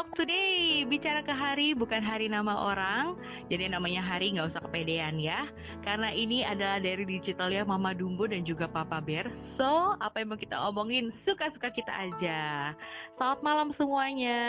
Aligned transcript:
Talk 0.00 0.16
Today 0.16 0.88
Bicara 0.88 1.20
ke 1.20 1.28
hari 1.28 1.76
bukan 1.76 2.00
hari 2.00 2.24
nama 2.24 2.72
orang. 2.72 3.20
Jadi 3.52 3.68
namanya 3.68 4.00
hari 4.00 4.32
nggak 4.32 4.48
usah 4.48 4.64
kepedean 4.64 5.20
ya. 5.20 5.44
Karena 5.84 6.08
ini 6.08 6.40
adalah 6.40 6.80
dari 6.80 7.04
digital 7.04 7.52
ya 7.52 7.68
Mama 7.68 7.92
Dumbo 7.92 8.24
dan 8.24 8.48
juga 8.48 8.64
Papa 8.64 9.04
Bear. 9.04 9.28
So 9.60 9.92
apa 10.00 10.24
yang 10.24 10.32
mau 10.32 10.40
kita 10.40 10.56
omongin? 10.56 11.12
Suka-suka 11.28 11.68
kita 11.76 11.92
aja. 11.92 12.72
Selamat 13.20 13.44
malam 13.44 13.68
semuanya. 13.76 14.40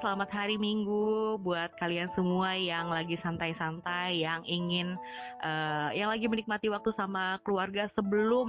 Selamat 0.00 0.32
hari 0.32 0.56
Minggu 0.56 1.44
Buat 1.44 1.76
kalian 1.76 2.08
semua 2.16 2.56
yang 2.56 2.88
lagi 2.88 3.20
santai-santai 3.20 4.24
Yang 4.24 4.48
ingin 4.48 4.96
uh, 5.44 5.92
Yang 5.92 6.08
lagi 6.08 6.26
menikmati 6.32 6.66
waktu 6.72 6.96
sama 6.96 7.36
keluarga 7.44 7.84
sebelum 7.92 8.48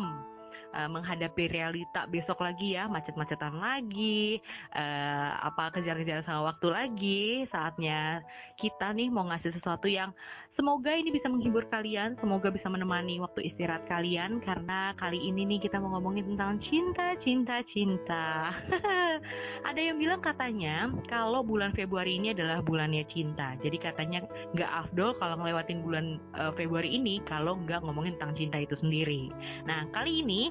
uh, 0.78 0.90
menghadapi 0.90 1.50
realita 1.50 2.06
besok 2.06 2.46
lagi 2.46 2.78
ya 2.78 2.86
macet-macetan 2.86 3.58
lagi 3.58 4.38
uh, 4.78 5.42
apa 5.42 5.74
kejar-kejar 5.74 6.22
sama 6.24 6.54
waktu 6.54 6.68
lagi 6.70 7.24
saatnya 7.50 8.22
kita 8.62 8.94
nih 8.94 9.10
mau 9.10 9.26
ngasih 9.26 9.58
sesuatu 9.58 9.90
yang 9.90 10.14
semoga 10.58 10.90
ini 10.90 11.14
bisa 11.14 11.30
menghibur 11.30 11.64
kalian 11.70 12.18
semoga 12.18 12.50
bisa 12.50 12.66
menemani 12.66 13.22
waktu 13.22 13.54
istirahat 13.54 13.86
kalian 13.86 14.42
karena 14.42 14.92
kali 14.98 15.22
ini 15.22 15.46
nih 15.46 15.70
kita 15.70 15.78
mau 15.78 15.94
ngomongin 15.96 16.34
tentang 16.34 16.58
cinta 16.66 17.14
cinta 17.22 17.62
cinta. 17.72 18.52
Ada 19.70 19.78
yang 19.78 20.02
bilang 20.02 20.20
katanya 20.26 20.90
kalau 21.06 21.46
bulan 21.46 21.78
Februari 21.78 22.18
ini 22.18 22.34
adalah 22.34 22.66
bulannya 22.66 23.06
cinta. 23.14 23.54
Jadi 23.62 23.78
katanya 23.78 24.26
nggak 24.58 24.72
afdol 24.86 25.14
kalau 25.22 25.38
ngelewatin 25.38 25.86
bulan 25.86 26.18
uh, 26.34 26.50
Februari 26.58 26.98
ini 26.98 27.22
kalau 27.30 27.56
nggak 27.62 27.86
ngomongin 27.86 28.18
tentang 28.18 28.34
cinta 28.36 28.58
itu 28.58 28.74
sendiri. 28.82 29.30
Nah 29.70 29.86
kali 29.94 30.26
ini 30.26 30.50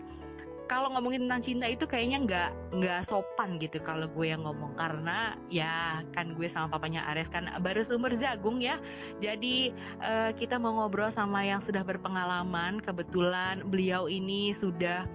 kalau 0.67 0.91
ngomongin 0.95 1.27
tentang 1.27 1.43
cinta 1.47 1.67
itu 1.71 1.85
kayaknya 1.87 2.19
nggak 2.27 2.51
nggak 2.79 3.01
sopan 3.07 3.59
gitu 3.63 3.79
kalau 3.83 4.07
gue 4.11 4.27
yang 4.31 4.43
ngomong. 4.43 4.75
Karena 4.75 5.35
ya 5.51 6.03
kan 6.13 6.35
gue 6.35 6.51
sama 6.53 6.77
papanya 6.77 7.07
Ares 7.11 7.31
kan 7.31 7.47
baru 7.63 7.87
sumber 7.87 8.15
jagung 8.19 8.59
ya. 8.63 8.79
Jadi 9.23 9.71
uh, 10.03 10.31
kita 10.37 10.59
mau 10.59 10.75
ngobrol 10.77 11.11
sama 11.15 11.43
yang 11.47 11.63
sudah 11.65 11.87
berpengalaman. 11.87 12.83
Kebetulan 12.83 13.67
beliau 13.67 14.07
ini 14.11 14.55
sudah 14.63 15.07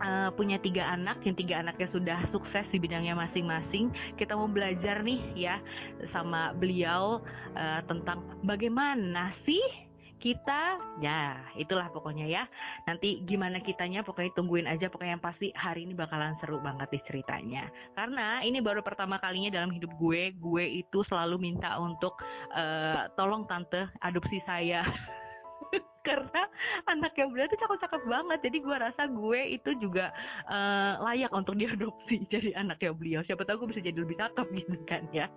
Uh, 0.00 0.32
punya 0.32 0.56
tiga 0.64 0.96
anak, 0.96 1.20
yang 1.28 1.36
tiga 1.36 1.60
anaknya 1.60 1.84
sudah 1.92 2.24
sukses 2.32 2.64
di 2.72 2.80
bidangnya 2.80 3.12
masing-masing. 3.12 3.92
Kita 4.16 4.32
mau 4.32 4.48
belajar 4.48 5.04
nih 5.04 5.20
ya 5.36 5.60
sama 6.08 6.56
beliau 6.56 7.20
uh, 7.52 7.84
tentang 7.84 8.24
bagaimana 8.40 9.36
sih 9.44 9.60
kita 10.20 10.78
ya 11.00 11.40
itulah 11.56 11.88
pokoknya 11.88 12.28
ya. 12.28 12.44
Nanti 12.84 13.24
gimana 13.24 13.58
kitanya 13.64 14.04
pokoknya 14.04 14.36
tungguin 14.36 14.68
aja 14.68 14.92
pokoknya 14.92 15.16
yang 15.16 15.24
pasti 15.24 15.48
hari 15.56 15.88
ini 15.88 15.96
bakalan 15.96 16.36
seru 16.38 16.60
banget 16.60 16.92
di 16.92 17.00
ceritanya. 17.08 17.66
Karena 17.96 18.44
ini 18.44 18.60
baru 18.60 18.84
pertama 18.84 19.16
kalinya 19.18 19.50
dalam 19.50 19.72
hidup 19.72 19.90
gue 19.96 20.36
gue 20.36 20.64
itu 20.84 21.00
selalu 21.08 21.40
minta 21.40 21.80
untuk 21.80 22.20
uh, 22.52 23.08
tolong 23.16 23.48
tante 23.48 23.88
adopsi 24.04 24.38
saya 24.44 24.84
karena 26.10 26.42
anaknya 26.90 27.24
beliau 27.30 27.46
tuh 27.46 27.60
cakep-cakep 27.62 28.02
banget. 28.10 28.38
Jadi 28.50 28.58
gue 28.66 28.76
rasa 28.76 29.02
gue 29.06 29.40
itu 29.54 29.70
juga 29.78 30.10
uh, 30.50 30.98
layak 31.06 31.30
untuk 31.30 31.54
diadopsi 31.54 32.26
jadi 32.34 32.50
anaknya 32.58 32.90
beliau. 32.90 33.20
Siapa 33.22 33.46
tahu 33.46 33.66
gue 33.66 33.78
bisa 33.78 33.82
jadi 33.86 33.98
lebih 34.02 34.18
cakep 34.18 34.46
gitu 34.58 34.74
kan 34.90 35.06
ya. 35.14 35.30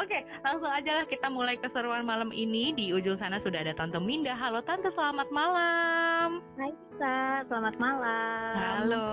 Oke 0.00 0.08
okay, 0.08 0.20
langsung 0.40 0.70
aja 0.70 1.02
lah 1.02 1.04
kita 1.10 1.28
mulai 1.28 1.60
keseruan 1.60 2.08
malam 2.08 2.32
ini. 2.32 2.72
Di 2.72 2.96
ujung 2.96 3.20
sana 3.20 3.36
sudah 3.44 3.60
ada 3.60 3.76
tante 3.76 4.00
Minda. 4.00 4.32
Halo 4.32 4.64
tante. 4.64 4.88
Selamat 4.96 5.28
malam. 5.28 6.40
Hai 6.56 6.72
Sa, 6.96 7.44
selamat 7.52 7.76
malam. 7.76 8.56
Halo. 8.56 9.04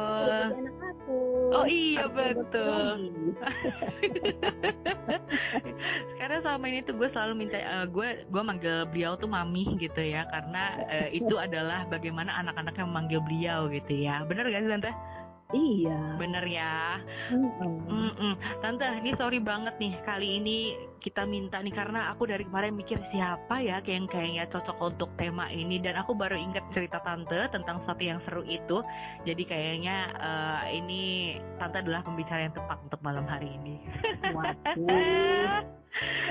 Anak 0.55 0.77
aku. 0.95 1.19
Oh 1.51 1.67
iya 1.67 2.07
aku 2.07 2.15
betul. 2.15 2.95
sekarang 6.15 6.39
selama 6.45 6.65
ini 6.69 6.79
tuh 6.85 6.93
gue 6.95 7.09
selalu 7.11 7.33
minta 7.35 7.59
uh, 7.59 7.85
gue 7.89 8.29
gue 8.29 8.43
manggil 8.45 8.85
beliau 8.93 9.17
tuh 9.19 9.27
mami 9.27 9.65
gitu 9.81 9.99
ya 9.99 10.12
karena 10.29 10.63
uh, 10.85 11.09
itu 11.09 11.35
adalah 11.41 11.89
bagaimana 11.89 12.29
anak-anaknya 12.45 12.85
memanggil 12.85 13.19
beliau 13.25 13.65
gitu 13.73 14.05
ya 14.05 14.21
bener 14.29 14.45
gak 14.53 14.61
sih 14.61 14.69
tante 14.69 14.91
Iya. 15.53 16.17
Bener 16.17 16.45
ya. 16.49 16.97
Mm 17.29 18.09
-mm. 18.17 18.33
Tante, 18.59 18.89
ini 19.05 19.13
sorry 19.21 19.37
banget 19.37 19.77
nih 19.77 19.93
kali 20.01 20.41
ini 20.41 20.57
kita 20.97 21.29
minta 21.29 21.61
nih 21.61 21.75
karena 21.75 22.09
aku 22.09 22.25
dari 22.25 22.41
kemarin 22.47 22.73
mikir 22.73 22.97
siapa 23.13 23.61
ya 23.61 23.83
yang 23.85 24.09
kayaknya 24.09 24.49
cocok 24.49 24.77
untuk 24.81 25.09
tema 25.19 25.51
ini 25.53 25.77
dan 25.77 25.99
aku 26.01 26.17
baru 26.17 26.33
ingat 26.33 26.65
cerita 26.73 26.97
tante 27.05 27.37
tentang 27.53 27.85
sesuatu 27.85 28.01
yang 28.01 28.19
seru 28.25 28.41
itu. 28.49 28.81
Jadi 29.29 29.43
kayaknya 29.45 30.09
uh, 30.17 30.63
ini 30.73 31.37
tante 31.61 31.85
adalah 31.85 32.01
pembicara 32.01 32.49
yang 32.49 32.55
tepat 32.57 32.81
untuk 32.81 32.99
malam 33.05 33.29
hari 33.29 33.53
ini. 33.53 33.77
Waduh. 34.33 35.61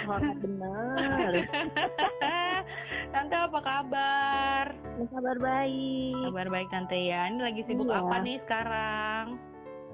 Hormat 0.02 0.36
benar. 0.42 1.32
Tante 3.12 3.36
apa 3.36 3.60
kabar? 3.60 4.66
Kabar 5.12 5.36
baik. 5.36 6.16
Kabar 6.32 6.46
baik 6.48 6.68
Tante 6.72 6.96
ya. 6.96 7.28
Ini 7.28 7.44
lagi 7.44 7.60
sibuk 7.68 7.92
iya. 7.92 8.00
apa 8.00 8.16
nih 8.24 8.36
sekarang? 8.48 9.24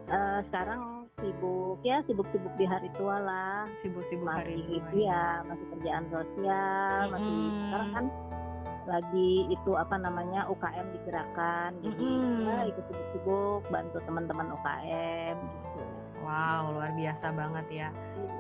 Uh, 0.06 0.38
sekarang 0.48 0.80
sibuk 1.18 1.82
ya 1.82 1.98
sibuk-sibuk 2.06 2.54
di 2.54 2.62
hari 2.70 2.86
tua 2.94 3.18
lah. 3.18 3.66
Sibuk-sibuk 3.82 4.30
hari 4.30 4.62
tua. 4.62 5.02
ya, 5.02 5.42
masih 5.50 5.66
kerjaan 5.74 6.06
sosial, 6.14 7.00
hmm. 7.02 7.10
masih 7.10 7.34
sekarang 7.66 7.90
kan 7.90 8.06
lagi 8.86 9.30
itu 9.50 9.70
apa 9.74 9.96
namanya 9.98 10.46
UKM 10.46 10.86
digerakkan. 10.94 11.70
Jadi 11.82 11.98
hmm. 11.98 12.46
ya 12.46 12.56
ikut 12.70 12.84
sibuk-sibuk 12.86 13.62
bantu 13.66 13.98
teman-teman 14.06 14.46
UKM 14.54 15.36
gitu. 15.42 15.82
Wow, 16.22 16.76
luar 16.76 16.92
biasa 16.96 17.26
banget 17.32 17.66
ya. 17.70 17.88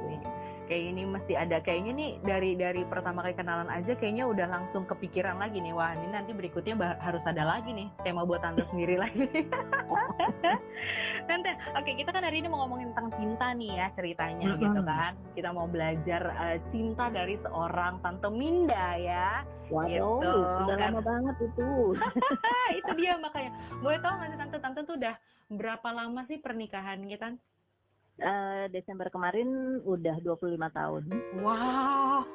Nih 0.06 0.20
kayak 0.68 0.84
ini 0.92 1.02
mesti 1.08 1.32
ada 1.32 1.58
kayaknya 1.64 1.92
nih 1.96 2.10
dari 2.22 2.52
dari 2.54 2.84
pertama 2.84 3.24
kali 3.24 3.32
kenalan 3.32 3.72
aja 3.72 3.96
kayaknya 3.96 4.28
udah 4.28 4.46
langsung 4.46 4.84
kepikiran 4.84 5.40
lagi 5.40 5.64
nih 5.64 5.72
wah 5.72 5.96
ini 5.96 6.12
nanti 6.12 6.36
berikutnya 6.36 6.76
harus 7.00 7.24
ada 7.24 7.42
lagi 7.42 7.72
nih 7.72 7.88
tema 8.04 8.28
buat 8.28 8.44
tante 8.44 8.62
sendiri 8.68 9.00
lagi 9.02 9.24
tante 11.24 11.50
oke 11.72 11.90
kita 11.96 12.12
kan 12.12 12.22
hari 12.22 12.44
ini 12.44 12.52
mau 12.52 12.68
ngomongin 12.68 12.92
tentang 12.92 13.08
cinta 13.16 13.56
nih 13.56 13.72
ya 13.80 13.86
ceritanya 13.96 14.48
mm 14.52 14.54
-hmm. 14.54 14.64
gitu 14.68 14.80
kan 14.84 15.12
kita 15.32 15.48
mau 15.56 15.66
belajar 15.66 16.22
uh, 16.36 16.56
cinta 16.68 17.08
dari 17.08 17.40
seorang 17.40 18.04
tante 18.04 18.28
Minda 18.28 18.86
ya 19.00 19.42
Waduh, 19.68 19.92
gitu. 19.92 20.32
udah 20.64 20.76
kan. 20.80 20.96
lama 20.96 21.00
banget 21.04 21.36
itu. 21.44 21.92
itu 22.80 22.90
dia 22.96 23.20
makanya. 23.20 23.52
Boleh 23.84 24.00
tahu 24.00 24.16
nggak 24.16 24.30
sih 24.32 24.38
tante 24.40 24.56
tante 24.64 24.80
tuh 24.88 24.96
udah 24.96 25.14
berapa 25.52 25.88
lama 25.92 26.24
sih 26.24 26.40
pernikahan 26.40 27.04
kita? 27.04 27.36
Uh, 28.22 28.64
Desember 28.70 29.06
kemarin 29.10 29.80
udah 29.84 30.16
25 30.22 30.58
tahun. 30.74 31.02
Wow. 31.38 32.26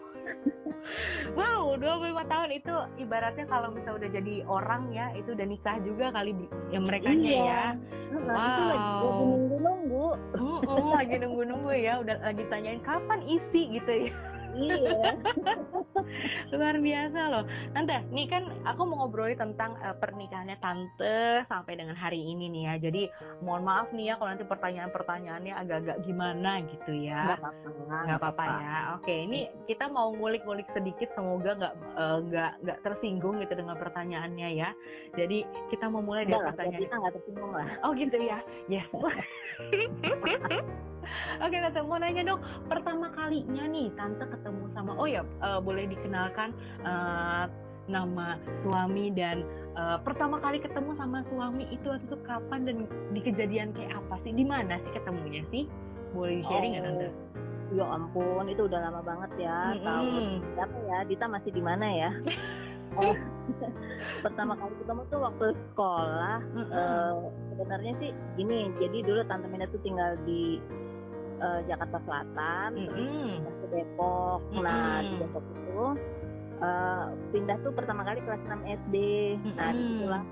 wow, 1.35 1.75
25 1.75 2.31
tahun 2.31 2.49
itu 2.55 2.75
ibaratnya 3.03 3.43
kalau 3.51 3.75
misalnya 3.75 4.07
udah 4.07 4.09
jadi 4.15 4.35
orang 4.47 4.95
ya, 4.95 5.11
itu 5.19 5.35
udah 5.35 5.43
nikah 5.43 5.75
juga 5.83 6.15
kali 6.15 6.31
ya 6.71 6.79
mereka 6.79 7.11
iya. 7.11 7.43
ya. 7.43 7.65
Nah, 8.23 8.31
wow. 8.31 8.47
Itu 8.47 8.63
lagi, 8.63 8.87
nunggu-nunggu. 9.03 10.07
-mm, 10.39 10.87
lagi 10.95 11.15
nunggu-nunggu 11.19 11.71
ya, 11.75 11.93
udah 11.99 12.15
lagi 12.23 12.43
tanyain 12.47 12.79
kapan 12.87 13.19
isi 13.27 13.61
gitu 13.75 13.91
ya. 13.91 14.11
Iya. 14.55 15.11
Luar 16.53 16.75
biasa 16.77 17.19
loh. 17.31 17.43
Tante, 17.73 17.97
nih 18.13 18.27
kan 18.29 18.43
aku 18.67 18.81
mau 18.87 19.05
ngobrolin 19.05 19.37
tentang 19.37 19.75
uh, 19.81 19.95
pernikahannya 19.97 20.57
tante 20.59 21.43
sampai 21.47 21.73
dengan 21.79 21.97
hari 21.97 22.19
ini 22.19 22.49
nih 22.49 22.63
ya. 22.67 22.73
Jadi 22.89 23.03
mohon 23.41 23.65
maaf 23.65 23.89
nih 23.91 24.13
ya 24.13 24.19
kalau 24.19 24.29
nanti 24.31 24.45
pertanyaan-pertanyaannya 24.47 25.53
agak-agak 25.53 25.97
gimana 26.05 26.61
gitu 26.67 26.91
ya. 26.93 27.35
Gak 27.35 27.39
apa-apa. 27.41 27.97
Gak 28.05 28.17
apa-apa 28.19 28.43
ya. 28.61 28.77
Oke, 28.99 29.13
ini 29.13 29.49
kita 29.65 29.85
mau 29.89 30.13
ngulik-ngulik 30.13 30.67
sedikit 30.71 31.09
semoga 31.13 31.55
nggak 31.57 31.73
eh, 31.75 32.17
nggak 32.29 32.51
uh, 32.51 32.59
nggak 32.63 32.79
tersinggung 32.85 33.41
gitu 33.41 33.53
dengan 33.57 33.75
pertanyaannya 33.77 34.49
ya. 34.57 34.69
Jadi 35.17 35.45
kita 35.73 35.89
mau 35.89 36.01
mulai 36.03 36.27
dari 36.27 36.39
pertanyaan. 36.39 36.81
Kita 36.81 36.95
nggak 36.99 37.13
tersinggung 37.19 37.51
lah. 37.51 37.67
Oh 37.85 37.91
gitu 37.95 38.17
ya. 38.17 38.39
Yes. 38.71 38.87
Oke 41.43 41.57
tante 41.59 41.79
mau 41.83 41.99
nanya 41.99 42.23
dong 42.23 42.41
pertama 42.71 43.11
kalinya 43.13 43.67
nih 43.67 43.91
tante 43.93 44.23
ketemu 44.25 44.63
sama 44.73 44.95
oh 44.95 45.07
ya 45.09 45.21
uh, 45.43 45.59
boleh 45.59 45.85
dikenalkan 45.93 46.49
uh, 46.83 47.45
nama 47.87 48.39
suami 48.63 49.11
dan 49.11 49.43
uh, 49.75 49.99
pertama 50.01 50.39
kali 50.39 50.63
ketemu 50.63 50.95
sama 50.95 51.19
suami 51.27 51.67
itu 51.67 51.83
waktu 51.83 52.05
itu 52.07 52.17
kapan 52.23 52.61
dan 52.63 52.77
di 53.11 53.19
kejadian 53.19 53.75
kayak 53.75 53.99
apa 53.99 54.15
sih 54.23 54.31
di 54.31 54.45
mana 54.47 54.79
sih 54.79 54.91
ketemunya 54.95 55.43
sih 55.51 55.67
boleh 56.15 56.39
di 56.39 56.43
sharing 56.47 56.71
nggak 56.77 56.83
oh. 56.83 56.87
tante? 56.87 57.07
Ya 57.73 57.85
ampun 57.89 58.45
itu 58.53 58.61
udah 58.69 58.79
lama 58.85 59.01
banget 59.01 59.49
ya 59.49 59.57
mm 59.73 59.77
-hmm. 59.81 59.85
tahu 59.87 60.07
siapa 60.53 60.77
ya 60.85 60.97
Dita 61.09 61.25
masih 61.25 61.51
di 61.51 61.63
mana 61.63 61.87
ya? 61.89 62.11
oh, 63.01 63.15
pertama 64.25 64.53
kali 64.53 64.73
ketemu 64.77 65.01
tuh 65.09 65.19
waktu 65.19 65.45
sekolah 65.73 66.37
mm 66.39 66.63
-hmm. 66.63 66.71
uh, 66.71 67.13
sebenarnya 67.51 67.93
sih 67.99 68.11
gini 68.39 68.69
jadi 68.77 68.97
dulu 69.03 69.25
tante 69.25 69.49
Mina 69.49 69.65
tuh 69.67 69.81
tinggal 69.81 70.15
di 70.23 70.61
uh, 71.43 71.59
Jakarta 71.67 71.97
Selatan, 72.07 72.69
mm 72.79 72.87
-hmm. 72.87 73.29
ke 73.43 73.67
Depok. 73.75 74.39
Mm 74.47 74.55
-hmm. 74.55 74.63
Nah 74.63 74.95
di 75.03 75.15
Depok 75.19 75.43
itu 75.51 75.83
uh, 76.63 77.05
pindah 77.35 77.57
tuh 77.61 77.73
pertama 77.75 78.01
kali 78.07 78.19
kelas 78.23 78.41
6 78.47 78.79
SD. 78.87 78.95
Mm 79.35 79.41
-hmm. 79.43 79.55
Nah 79.59 79.69
di 79.75 79.83
situlah 79.83 80.23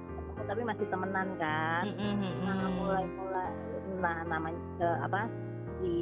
tapi 0.42 0.62
masih 0.66 0.86
temenan 0.90 1.28
kan. 1.38 1.84
Mm 1.86 2.16
-hmm. 2.16 2.34
Nah 2.48 2.68
mulai 2.80 3.06
mulai 3.20 3.50
nah 4.02 4.18
namanya 4.26 4.62
uh, 4.82 4.98
apa 5.06 5.30
si 5.78 5.94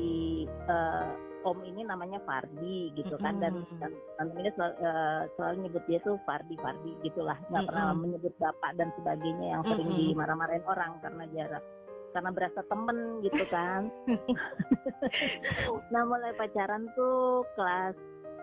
uh, 0.71 1.11
om 1.47 1.59
ini 1.63 1.87
namanya 1.87 2.19
Fardi 2.27 2.91
gitu 2.99 3.15
kan 3.23 3.39
dan 3.39 3.63
dan 3.79 4.27
ini 4.35 4.51
selalu, 4.55 4.75
uh, 4.83 5.21
selalu 5.39 5.55
nyebut 5.67 5.83
dia 5.87 5.99
tuh 6.03 6.19
Fardi 6.27 6.55
Fardi 6.59 6.91
gitulah 7.03 7.39
nggak 7.47 7.63
pernah 7.67 7.95
menyebut 7.95 8.33
bapak 8.39 8.75
dan 8.75 8.91
sebagainya 8.99 9.55
yang 9.55 9.63
sering 9.63 9.87
dimarah-marahin 9.87 10.65
orang 10.67 10.99
karena 10.99 11.23
jarak 11.31 11.63
karena 12.11 12.29
berasa 12.33 12.61
temen 12.67 13.23
gitu 13.25 13.43
kan. 13.49 13.89
Nah 15.93 16.05
mulai 16.05 16.33
pacaran 16.37 16.85
tuh 16.93 17.45
kelas 17.57 17.95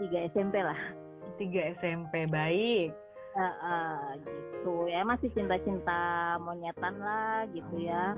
3 0.02 0.30
SMP 0.34 0.60
lah. 0.62 0.78
3 1.38 1.78
SMP 1.78 2.26
baik. 2.26 2.90
Uh, 3.36 3.44
uh, 3.44 4.00
gitu. 4.24 4.88
Ya 4.88 5.04
masih 5.04 5.28
cinta-cinta 5.36 6.36
monyetan 6.40 6.96
lah 6.98 7.44
gitu 7.52 7.76
ya. 7.78 8.16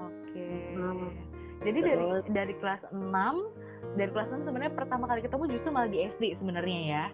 Oke. 0.00 0.36
Okay. 0.36 0.76
hmm. 0.76 1.08
jadi 1.64 1.78
Terus, 1.82 2.24
dari 2.30 2.52
dari 2.52 2.54
kelas 2.60 2.82
6 2.92 3.00
dari 3.96 4.10
kelas 4.12 4.28
6 4.28 4.46
sebenarnya 4.46 4.72
pertama 4.76 5.04
kali 5.08 5.20
ketemu 5.24 5.44
justru 5.56 5.68
malah 5.72 5.90
di 5.90 5.98
SD 6.14 6.22
sebenarnya 6.38 6.80
ya? 6.84 7.04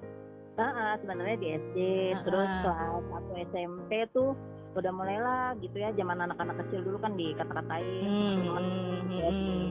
Uh, 0.57 0.65
uh, 0.65 0.93
sebenarnya 1.05 1.37
di 1.37 1.49
SD 1.53 1.79
uh, 1.79 1.93
uh. 2.17 2.21
terus 2.25 2.51
kelas 2.65 3.05
satu 3.13 3.33
SMP 3.53 3.93
tuh 4.11 4.33
udah 4.77 4.93
mulailah 4.93 5.47
gitu 5.65 5.77
ya. 5.81 5.91
Zaman 5.97 6.21
anak-anak 6.21 6.57
kecil 6.67 6.85
dulu 6.85 7.01
kan 7.01 7.17
dikata-katain 7.17 8.05
hmm, 8.05 8.37
hmm, 8.45 9.01
ya, 9.11 9.29
hmm. 9.29 9.67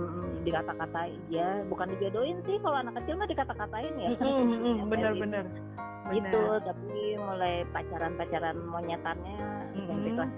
Hmm, 0.00 0.28
dikata-katain. 0.42 1.20
Ya 1.28 1.48
bukan 1.68 1.92
dijodohin 1.96 2.40
sih 2.48 2.56
kalau 2.64 2.80
anak 2.80 2.96
kecil 3.04 3.20
mah 3.20 3.28
dikata-katain 3.28 3.94
ya. 4.00 4.10
Hmm, 4.18 4.86
bener-bener 4.90 5.44
itu 6.10 6.42
tapi 6.66 7.14
mulai 7.22 7.62
pacaran-pacaran 7.70 8.58
monyetannya 8.66 9.38
mm 9.78 9.82
-hmm. 9.86 10.04
kelas 10.18 10.32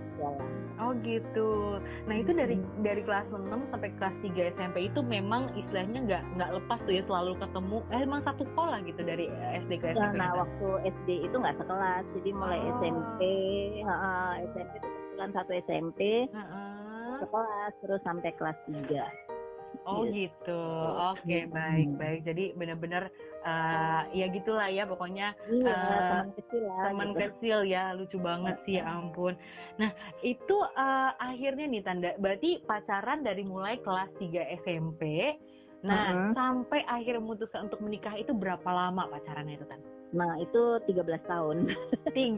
Oh 0.81 0.93
gitu. 1.05 1.81
Nah 2.09 2.17
itu 2.17 2.33
dari 2.33 2.57
dari 2.81 3.03
kelas 3.05 3.29
6 3.29 3.49
sampai 3.73 3.91
kelas 4.01 4.17
3 4.25 4.53
SMP 4.57 4.89
itu 4.89 5.01
memang 5.05 5.53
istilahnya 5.59 5.99
nggak 6.09 6.23
nggak 6.39 6.51
lepas 6.57 6.79
tuh 6.89 6.95
ya 6.97 7.03
selalu 7.05 7.33
ketemu. 7.41 7.79
Eh, 7.93 8.01
emang 8.05 8.21
satu 8.25 8.43
sekolah 8.49 8.79
gitu 8.89 9.01
dari 9.05 9.27
SD 9.67 9.73
ke 9.83 9.87
SMP. 9.93 10.01
Nah, 10.01 10.13
nah 10.17 10.31
waktu 10.47 10.69
SD 10.89 11.09
itu 11.29 11.37
nggak 11.37 11.59
sekelas, 11.61 12.05
jadi 12.21 12.31
mulai 12.33 12.61
oh. 12.61 12.69
SMP, 12.81 13.21
uh, 13.85 14.35
SMP 14.53 14.73
itu 14.81 14.89
kebetulan 14.89 15.31
satu 15.37 15.51
SMP, 15.69 16.01
uh 16.33 16.39
-uh. 16.41 17.13
sekelas 17.21 17.73
terus 17.85 18.01
sampai 18.07 18.31
kelas 18.37 18.59
3 18.69 19.32
Oh 19.83 20.07
yes. 20.07 20.31
gitu, 20.31 20.63
oke 20.95 21.19
okay, 21.23 21.49
baik 21.51 21.91
baik. 21.99 22.21
Jadi 22.23 22.45
benar-benar 22.55 23.11
uh, 23.43 24.03
ya 24.15 24.27
gitulah 24.31 24.69
ya 24.71 24.87
pokoknya 24.87 25.35
iya, 25.51 25.75
uh, 25.75 26.01
teman 26.13 26.31
kecil 26.39 26.63
lah. 26.69 26.85
Teman 26.87 27.11
gitu. 27.11 27.21
kecil 27.27 27.59
ya, 27.67 27.85
lucu 27.97 28.19
banget 28.23 28.57
sih 28.65 28.79
ya 28.79 28.85
ampun. 28.87 29.35
Nah 29.83 29.91
itu 30.23 30.57
uh, 30.77 31.11
akhirnya 31.19 31.67
nih 31.67 31.83
tanda, 31.83 32.11
berarti 32.23 32.63
pacaran 32.63 33.27
dari 33.27 33.43
mulai 33.43 33.81
kelas 33.83 34.11
3 34.21 34.63
SMP. 34.63 35.03
Nah 35.83 35.99
uh 35.99 36.15
-huh. 36.15 36.31
sampai 36.39 36.87
akhir 36.87 37.19
memutuskan 37.19 37.67
untuk 37.67 37.83
menikah 37.83 38.15
itu 38.15 38.31
berapa 38.31 38.69
lama 38.71 39.11
pacarannya 39.11 39.59
itu 39.59 39.67
tanda? 39.67 39.89
Nah, 40.13 40.37
itu 40.45 40.77
13 40.93 41.25
tahun. 41.25 41.73
13 42.13 42.29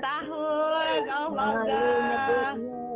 tahun. 0.00 1.00
Oh 1.12 1.28
my 1.36 1.52
god. 1.68 2.87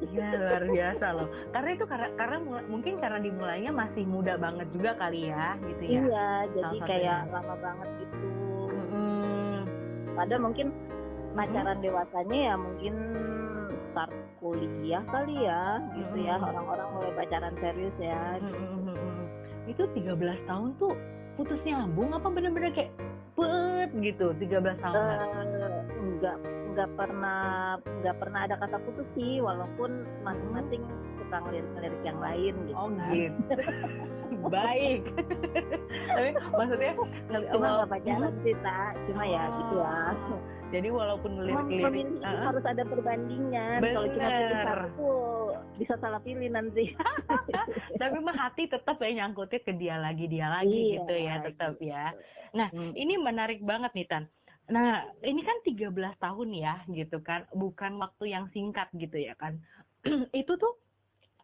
Iya, 0.00 0.28
luar 0.36 0.64
biasa 0.66 1.06
loh. 1.12 1.28
Karena 1.52 1.70
itu 1.76 1.84
karena 1.84 2.08
karena 2.16 2.36
mungkin 2.66 2.94
karena 2.98 3.18
dimulainya 3.20 3.72
masih 3.72 4.04
muda 4.08 4.34
banget 4.40 4.66
juga 4.72 4.96
kali 4.96 5.28
ya, 5.28 5.56
gitu 5.60 5.82
ya. 5.84 6.00
Iya, 6.00 6.28
jadi 6.56 6.76
kayak 6.86 7.20
lama 7.30 7.54
banget 7.60 7.88
gitu. 8.00 8.28
Mm-hmm. 8.70 9.54
Padahal 10.16 10.42
mungkin 10.42 10.66
pacaran 11.36 11.78
mm-hmm. 11.78 11.84
dewasanya 11.84 12.38
ya 12.38 12.54
mungkin 12.58 12.94
start 13.90 14.12
kuliah 14.40 15.04
kali 15.10 15.36
ya, 15.44 15.62
gitu 15.94 16.16
mm-hmm. 16.16 16.28
ya. 16.28 16.36
Orang-orang 16.40 16.88
mulai 16.96 17.12
pacaran 17.14 17.54
serius 17.60 17.96
ya. 18.00 18.40
Gitu. 18.40 18.56
Mm-hmm. 18.56 19.70
Itu 19.70 19.82
13 19.94 20.48
tahun 20.48 20.68
tuh 20.80 20.94
putus 21.38 21.60
nyambung 21.64 22.12
apa 22.12 22.28
bener-bener 22.28 22.68
kayak 22.74 22.92
pet 23.32 23.90
gitu 24.02 24.34
13 24.36 24.76
tahun 24.82 24.92
uh, 24.92 25.80
enggak 25.96 26.36
enggak 26.70 26.90
pernah 26.94 27.76
enggak 27.82 28.16
pernah 28.22 28.40
ada 28.46 28.54
kata 28.58 28.76
putus 28.86 29.08
sih 29.18 29.42
walaupun 29.42 30.06
masing-masing 30.22 30.82
suka 31.18 31.36
ngelirik-ngelirik 31.46 32.02
yang 32.06 32.18
lain 32.22 32.54
gitu 32.66 32.78
oh 32.78 32.88
gitu 33.10 33.54
baik 34.54 35.02
tapi 36.14 36.30
maksudnya 36.54 36.92
cuma 37.50 37.66
nggak 37.82 37.90
pacaran 37.90 38.34
sih 38.46 38.54
tak 38.62 38.92
cuma 39.10 39.22
ya 39.26 39.42
gitu 39.58 39.74
ya 39.82 39.98
oh. 40.30 40.42
Jadi 40.70 40.86
walaupun 40.86 41.34
lirik-lirik 41.42 42.22
uh, 42.22 42.46
harus 42.46 42.62
ada 42.62 42.86
perbandingan. 42.86 43.82
Kalau 43.82 44.06
cuma 44.14 44.30
pilih 44.30 44.58
satu 44.62 45.10
bisa 45.82 45.94
salah 45.98 46.22
pilih 46.22 46.46
nanti. 46.46 46.94
Tapi 48.00 48.16
mah 48.22 48.36
hati 48.38 48.70
tetap 48.70 49.02
ya 49.02 49.10
nyangkutnya 49.10 49.60
ke 49.66 49.74
dia 49.74 49.98
lagi 49.98 50.30
dia 50.30 50.46
lagi 50.46 50.70
iya, 50.70 51.02
gitu 51.02 51.14
ya 51.18 51.34
tetap 51.42 51.74
gitu. 51.74 51.90
ya. 51.90 52.14
Nah 52.54 52.70
hmm. 52.70 52.94
ini 52.94 53.18
menarik 53.18 53.58
banget 53.66 53.90
nih 53.98 54.06
Tan. 54.06 54.24
Nah 54.70 55.04
ini 55.26 55.42
kan 55.42 55.58
13 55.66 55.90
tahun 56.22 56.48
ya 56.54 56.74
gitu 56.90 57.18
kan, 57.20 57.44
bukan 57.52 57.98
waktu 57.98 58.32
yang 58.32 58.46
singkat 58.54 58.86
gitu 58.94 59.18
ya 59.18 59.34
kan. 59.36 59.58
itu 60.40 60.52
tuh 60.56 60.78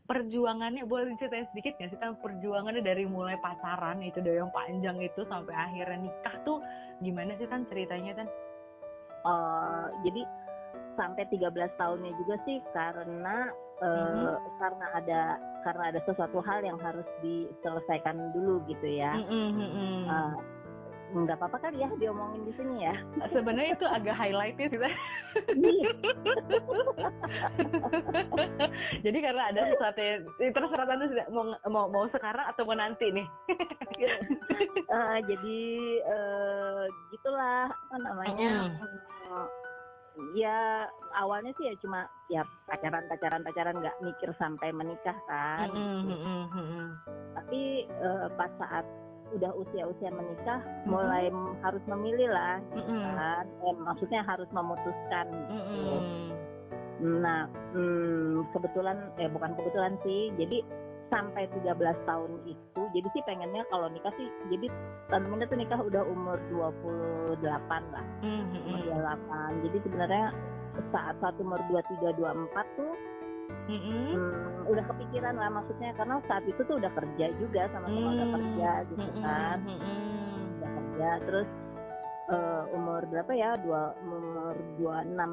perjuangannya 0.07 0.87
boleh 0.87 1.19
diceritain 1.19 1.51
sedikit 1.51 1.75
nggak 1.83 1.91
sih 1.91 1.99
kan 1.99 2.15
perjuangannya 2.23 2.79
dari 2.79 3.11
mulai 3.11 3.35
pacaran 3.43 3.99
itu 4.07 4.23
dari 4.23 4.39
yang 4.39 4.55
panjang 4.55 5.03
itu 5.03 5.27
sampai 5.27 5.51
akhirnya 5.51 6.07
nikah 6.07 6.37
tuh 6.47 6.63
gimana 7.03 7.35
sih 7.43 7.51
kan 7.51 7.67
ceritanya 7.67 8.15
kan? 8.23 8.29
uh, 9.27 9.87
jadi 10.07 10.23
sampai 10.97 11.29
13 11.29 11.53
tahunnya 11.77 12.13
juga 12.25 12.35
sih 12.49 12.59
karena 12.73 13.53
uh, 13.85 13.87
mm-hmm. 13.87 14.37
karena 14.63 14.87
ada 14.97 15.21
karena 15.67 15.83
ada 15.93 16.01
sesuatu 16.09 16.41
hal 16.41 16.65
yang 16.65 16.79
harus 16.81 17.05
diselesaikan 17.21 18.33
dulu 18.33 18.65
gitu 18.71 18.87
ya. 18.87 19.13
Mm-hmm. 19.19 20.09
Uh, 20.09 20.35
nggak 21.15 21.39
apa-apa 21.39 21.59
kali 21.69 21.83
ya 21.83 21.89
diomongin 22.01 22.43
di 22.47 22.53
sini 22.59 22.83
ya. 22.83 22.95
Sebenarnya 23.35 23.79
itu 23.79 23.87
agak 23.87 24.17
highlightnya 24.19 24.67
sih. 24.71 24.81
Iya. 24.81 25.91
jadi 29.05 29.19
karena 29.21 29.43
ada 29.53 29.61
sesuatu 29.71 30.01
yang 30.01 30.53
terserah 30.57 30.87
tante 30.89 31.07
mau 31.29 31.45
mau 31.69 31.87
mau 31.93 32.05
sekarang 32.11 32.47
atau 32.51 32.65
mau 32.67 32.77
nanti 32.77 33.07
nih. 33.13 33.27
uh, 34.91 35.19
jadi 35.29 35.61
uh, 36.09 36.83
gitulah 37.15 37.69
apa 37.71 37.97
namanya. 38.01 38.73
Mm 38.73 39.67
ya 40.33 40.89
awalnya 41.21 41.53
sih 41.61 41.69
ya 41.69 41.75
cuma 41.85 42.09
ya 42.33 42.43
pacaran 42.65 43.05
pacaran 43.05 43.45
pacaran 43.45 43.77
nggak 43.85 44.01
mikir 44.01 44.33
sampai 44.41 44.73
menikah 44.73 45.17
kan 45.29 45.69
mm 45.69 46.01
-hmm. 46.09 46.85
tapi 47.37 47.85
uh, 48.01 48.25
pas 48.33 48.49
saat 48.57 48.87
udah 49.37 49.51
usia-usia 49.55 50.11
menikah 50.11 50.61
mm-hmm. 50.65 50.89
mulai 50.89 51.29
harus 51.61 51.85
memilih 51.85 52.29
lah 52.33 52.57
mm-hmm. 52.73 53.01
kan 53.15 53.45
eh, 53.47 53.77
maksudnya 53.77 54.21
harus 54.25 54.49
memutuskan 54.51 55.27
mm-hmm. 55.53 56.33
nah 57.21 57.45
hmm, 57.77 58.49
kebetulan 58.57 58.97
eh 59.21 59.29
bukan 59.29 59.53
kebetulan 59.55 60.01
sih 60.01 60.33
jadi 60.41 60.65
sampai 61.07 61.47
13 61.55 61.77
tahun 62.09 62.33
itu 62.51 62.83
jadi 62.91 63.09
sih 63.15 63.23
pengennya 63.23 63.63
kalau 63.71 63.87
nikah 63.93 64.11
sih 64.19 64.27
jadi 64.51 64.67
tentunya 65.13 65.47
tuh 65.47 65.59
nikah 65.61 65.81
udah 65.81 66.03
umur 66.09 66.41
28 66.51 67.45
lah 67.69 68.07
mm-hmm. 68.25 68.67
umur 68.67 68.81
28 69.61 69.65
jadi 69.69 69.79
sebenarnya 69.87 70.27
saat 70.93 71.17
satu 71.21 71.41
umur 71.45 71.61
23 71.71 72.17
24 72.21 72.81
tuh 72.81 72.93
Mm-hmm. 73.67 74.15
Hmm, 74.15 74.71
udah 74.71 74.85
kepikiran 74.95 75.35
lah 75.35 75.51
maksudnya 75.51 75.91
karena 75.99 76.23
saat 76.31 76.47
itu 76.47 76.61
tuh 76.63 76.79
udah 76.79 76.93
kerja 76.95 77.27
juga 77.39 77.67
sama-sama 77.75 77.99
mm-hmm. 77.99 78.15
udah 78.15 78.29
kerja 78.39 78.71
gitu 78.95 79.11
kan 79.19 79.59
mm-hmm. 79.67 80.39
udah 80.59 80.71
kerja 80.71 81.09
terus 81.27 81.49
uh, 82.31 82.63
umur 82.71 83.03
berapa 83.11 83.33
ya 83.35 83.59
dua 83.59 83.91
umur 84.07 84.55
dua 84.79 85.03
enam 85.03 85.33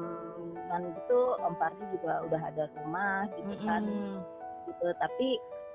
an 0.74 0.82
gitu 0.98 1.20
Om 1.46 1.54
Pardi 1.58 1.84
juga 1.94 2.26
udah 2.26 2.40
ada 2.42 2.64
rumah 2.82 3.30
gitu 3.38 3.54
mm-hmm. 3.54 3.66
kan 3.70 3.82
gitu 4.66 4.86
tapi 4.98 5.28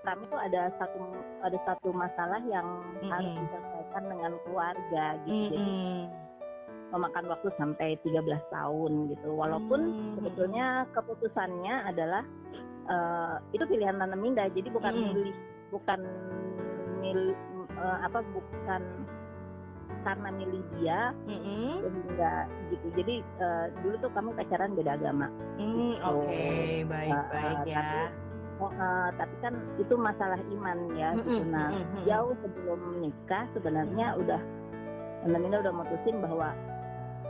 kami 0.04 0.24
tuh 0.32 0.40
ada 0.40 0.72
satu 0.80 1.00
ada 1.44 1.58
satu 1.64 1.90
masalah 1.96 2.44
yang 2.44 2.68
mm-hmm. 2.68 3.08
harus 3.08 3.32
diselesaikan 3.40 4.04
dengan 4.08 4.32
keluarga 4.44 5.06
gitu 5.24 5.32
mm-hmm. 5.32 5.52
jadi 5.56 5.76
memakan 6.90 7.26
waktu 7.30 7.50
sampai 7.58 7.98
13 8.02 8.26
tahun 8.50 8.92
gitu. 9.14 9.30
Walaupun 9.34 9.80
hmm. 9.80 10.14
sebetulnya 10.20 10.90
keputusannya 10.94 11.76
adalah 11.90 12.24
uh, 12.90 13.36
itu 13.54 13.64
pilihan 13.66 13.98
Tante 13.98 14.18
Minda, 14.18 14.50
jadi 14.50 14.70
bukan 14.74 14.94
hmm. 14.94 15.06
milih 15.14 15.36
bukan 15.70 16.00
milih 17.00 17.38
uh, 17.78 17.98
apa 18.04 18.20
bukan 18.34 18.82
karena 20.04 20.30
milih 20.32 20.64
dia 20.80 21.12
mm-hmm. 21.28 21.72
enggak 21.84 22.46
gitu 22.72 22.88
jadi 22.96 23.16
uh, 23.42 23.66
dulu 23.84 23.96
tuh 24.00 24.12
kamu 24.16 24.30
pacaran 24.38 24.72
beda 24.78 24.96
agama 24.96 25.28
mm, 25.60 26.00
gitu. 26.00 26.08
oke 26.08 26.24
okay. 26.24 26.88
baik 26.88 27.12
uh, 27.12 27.26
baik 27.34 27.58
ya 27.68 27.82
tapi, 27.84 28.00
oh, 28.64 28.72
uh, 28.72 29.08
tapi 29.20 29.36
kan 29.44 29.54
itu 29.76 29.94
masalah 30.00 30.40
iman 30.40 30.78
ya 30.96 31.10
mm-hmm. 31.14 31.28
gitu 31.28 31.44
nah 31.52 31.70
mm-hmm. 31.74 32.02
jauh 32.08 32.34
sebelum 32.40 32.80
menikah 32.96 33.44
sebenarnya 33.56 34.08
mm-hmm. 34.16 34.24
udah 34.24 34.42
Minda 35.20 35.60
udah 35.60 35.76
mutusin 35.76 36.24
bahwa 36.24 36.56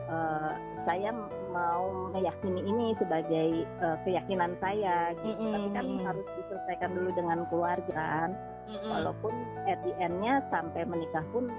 uh, 0.10 0.54
saya 0.84 1.14
mau 1.54 2.10
meyakini 2.12 2.62
ini 2.66 2.88
sebagai 2.98 3.64
uh, 3.82 3.98
keyakinan 4.04 4.58
saya 4.60 5.14
gitu. 5.22 5.38
Mm 5.38 5.38
-hmm. 5.38 5.54
Tapi 5.54 5.70
kan 5.74 5.88
harus 6.10 6.26
diselesaikan 6.38 6.92
dulu 6.98 7.10
dengan 7.14 7.40
keluarga 7.48 7.94
kan. 7.94 8.32
Mm 8.68 8.78
-hmm. 8.78 8.90
Walaupun 8.90 9.34
at 9.70 9.80
the 9.86 9.94
end-nya 10.02 10.42
sampai 10.50 10.84
menikah 10.86 11.26
pun 11.32 11.50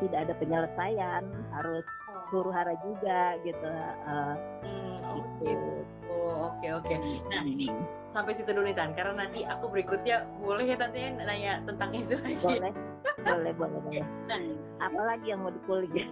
tidak 0.00 0.28
ada 0.28 0.34
penyelesaian, 0.40 1.22
harus 1.52 1.84
huru 2.32 2.48
hara 2.48 2.72
juga 2.80 3.36
gitu. 3.44 3.70
Uh, 4.08 4.34
mm, 4.64 4.98
gitu. 5.44 5.72
Oh, 6.10 6.50
oke 6.50 6.68
oke. 6.82 6.94
Nah, 7.30 7.42
ini 7.44 7.68
sampai 8.10 8.34
situ 8.34 8.50
dulu 8.50 8.66
nih 8.66 8.74
Tan, 8.74 8.90
karena 8.98 9.26
nanti 9.26 9.46
aku 9.46 9.70
berikutnya 9.70 10.26
boleh 10.42 10.66
ya 10.66 10.76
Tante 10.78 10.98
ya 10.98 11.10
nanya 11.14 11.52
tentang 11.66 11.90
itu 11.94 12.14
lagi. 12.18 12.42
Boleh, 12.42 12.72
boleh, 13.24 13.52
boleh, 13.56 13.78
boleh. 13.84 14.06
Nah, 14.28 14.38
apalagi 14.80 15.26
yang 15.32 15.40
mau 15.44 15.52
dikulik 15.52 15.92
ya? 15.92 16.06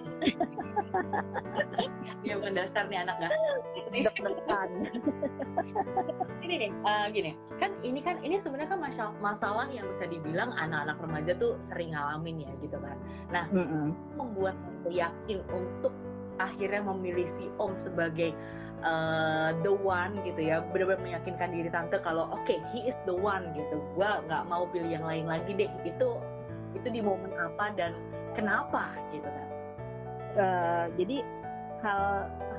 ya 2.26 2.32
bukan 2.38 2.54
dasar 2.58 2.84
nih 2.88 2.98
anak 3.02 3.16
gak? 3.20 3.32
Deg-degan. 3.92 4.70
ini 6.44 6.54
nih, 6.66 6.70
uh, 6.84 7.06
gini, 7.12 7.32
kan 7.58 7.70
ini 7.80 8.00
kan 8.02 8.16
ini 8.20 8.40
sebenarnya 8.44 8.70
kan 8.72 8.80
masalah, 8.80 9.14
masalah 9.20 9.66
yang 9.72 9.86
bisa 9.96 10.04
dibilang 10.10 10.50
anak-anak 10.56 10.96
remaja 11.00 11.32
tuh 11.36 11.56
sering 11.72 11.96
ngalamin 11.96 12.44
ya 12.44 12.52
gitu 12.60 12.76
kan. 12.80 12.96
Nah, 13.32 13.44
mm 13.48 13.66
-hmm. 13.66 13.86
membuat 14.16 14.56
aku 14.58 14.92
yakin 14.92 15.38
untuk 15.52 15.92
akhirnya 16.38 16.82
memilih 16.86 17.26
si 17.36 17.50
Om 17.58 17.74
sebagai 17.82 18.30
uh, 18.82 19.50
the 19.66 19.72
one 19.72 20.18
gitu 20.22 20.50
ya 20.50 20.62
benar-benar 20.70 21.02
meyakinkan 21.02 21.50
diri 21.50 21.70
tante 21.70 21.98
kalau 22.02 22.30
oke 22.30 22.42
okay, 22.46 22.58
he 22.70 22.86
is 22.90 22.98
the 23.06 23.14
one 23.14 23.50
gitu 23.54 23.82
gua 23.98 24.22
nggak 24.26 24.46
mau 24.46 24.66
pilih 24.70 24.90
yang 24.90 25.06
lain 25.06 25.26
lagi 25.26 25.50
deh 25.54 25.70
itu 25.82 26.08
itu 26.76 26.88
di 26.88 27.00
momen 27.00 27.32
apa 27.36 27.72
dan 27.76 27.92
kenapa 28.36 28.92
gitu 29.14 29.28
kan 29.28 29.48
uh, 30.36 30.84
jadi 31.00 31.24
hal 31.80 32.02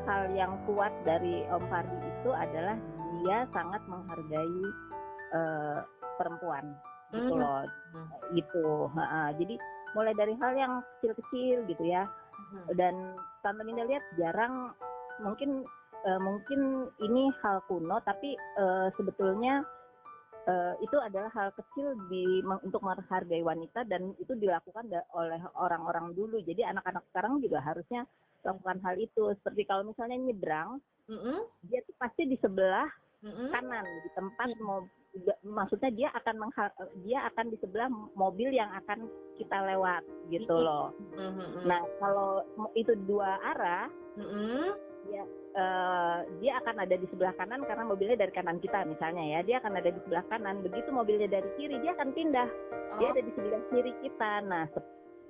hal 0.07 0.21
yang 0.31 0.55
kuat 0.63 0.93
dari 1.03 1.43
Om 1.51 1.63
Fardi 1.67 1.97
itu 1.99 2.31
adalah 2.31 2.77
dia 3.19 3.37
sangat 3.51 3.81
menghargai 3.85 4.61
uh, 5.35 5.77
perempuan 6.15 6.65
gitu 7.11 7.33
mm 7.33 7.35
-hmm. 7.35 7.41
loh 7.41 7.61
mm 7.65 7.99
-hmm. 7.99 8.17
gitu 8.37 8.67
uh, 8.95 9.29
jadi 9.35 9.55
mulai 9.97 10.13
dari 10.13 10.33
hal 10.37 10.53
yang 10.53 10.73
kecil-kecil 10.97 11.65
gitu 11.65 11.83
ya 11.85 12.05
mm-hmm. 12.05 12.65
dan 12.77 12.93
tante 13.41 13.61
Ninda 13.65 13.85
lihat 13.89 14.03
jarang 14.21 14.73
mungkin 15.21 15.65
uh, 16.05 16.19
mungkin 16.21 16.91
ini 17.01 17.33
hal 17.41 17.63
kuno 17.65 17.97
tapi 18.05 18.37
uh, 18.59 18.93
sebetulnya 18.97 19.65
uh, 20.47 20.73
itu 20.79 20.97
adalah 20.99 21.31
hal 21.35 21.49
kecil 21.57 21.97
di 22.07 22.39
untuk 22.63 22.79
menghargai 22.85 23.43
wanita 23.43 23.83
dan 23.89 24.13
itu 24.21 24.37
dilakukan 24.37 24.87
oleh 25.15 25.41
orang-orang 25.57 26.13
dulu 26.15 26.39
jadi 26.45 26.71
anak-anak 26.71 27.03
sekarang 27.11 27.43
juga 27.43 27.59
harusnya 27.59 28.07
lakukan 28.45 28.79
hal 28.85 28.95
itu 28.95 29.35
seperti 29.41 29.67
kalau 29.67 29.83
misalnya 29.83 30.15
nyebrang 30.15 30.79
mm 31.11 31.17
-hmm. 31.19 31.39
dia 31.67 31.83
tuh 31.83 31.95
pasti 31.99 32.23
di 32.23 32.39
sebelah 32.39 32.87
mm 33.25 33.31
-hmm. 33.31 33.47
kanan 33.51 33.85
di 34.05 34.09
tempat 34.15 34.47
mm 34.47 34.55
-hmm. 34.55 34.67
mau 34.67 34.79
maksudnya 35.41 35.89
dia 35.89 36.09
akan 36.13 36.35
dia 37.01 37.25
akan 37.33 37.49
di 37.49 37.57
sebelah 37.57 37.89
mobil 38.13 38.53
yang 38.53 38.69
akan 38.77 39.09
kita 39.41 39.57
lewat 39.73 40.05
gitu 40.29 40.53
loh. 40.53 40.93
Mm 41.17 41.31
-hmm. 41.33 41.65
Nah 41.65 41.81
kalau 41.97 42.45
itu 42.77 42.93
dua 43.09 43.41
arah, 43.41 43.89
mm 44.15 44.21
-hmm. 44.21 44.65
Ya 45.07 45.23
uh, 45.55 46.17
dia 46.43 46.59
akan 46.59 46.75
ada 46.83 46.95
di 46.99 47.07
sebelah 47.09 47.33
kanan 47.39 47.63
karena 47.63 47.83
mobilnya 47.87 48.17
dari 48.19 48.33
kanan 48.35 48.59
kita 48.59 48.83
misalnya 48.85 49.23
ya. 49.23 49.39
Dia 49.45 49.55
akan 49.63 49.73
ada 49.79 49.89
di 49.89 49.99
sebelah 50.03 50.25
kanan. 50.27 50.61
Begitu 50.65 50.89
mobilnya 50.91 51.29
dari 51.31 51.49
kiri 51.55 51.79
dia 51.79 51.95
akan 51.95 52.09
pindah. 52.11 52.49
Oh. 52.49 52.97
dia 52.99 53.07
ada 53.15 53.21
di 53.23 53.31
sebelah 53.33 53.63
kiri 53.71 53.93
kita. 54.03 54.31
Nah 54.45 54.63
se, 54.75 54.79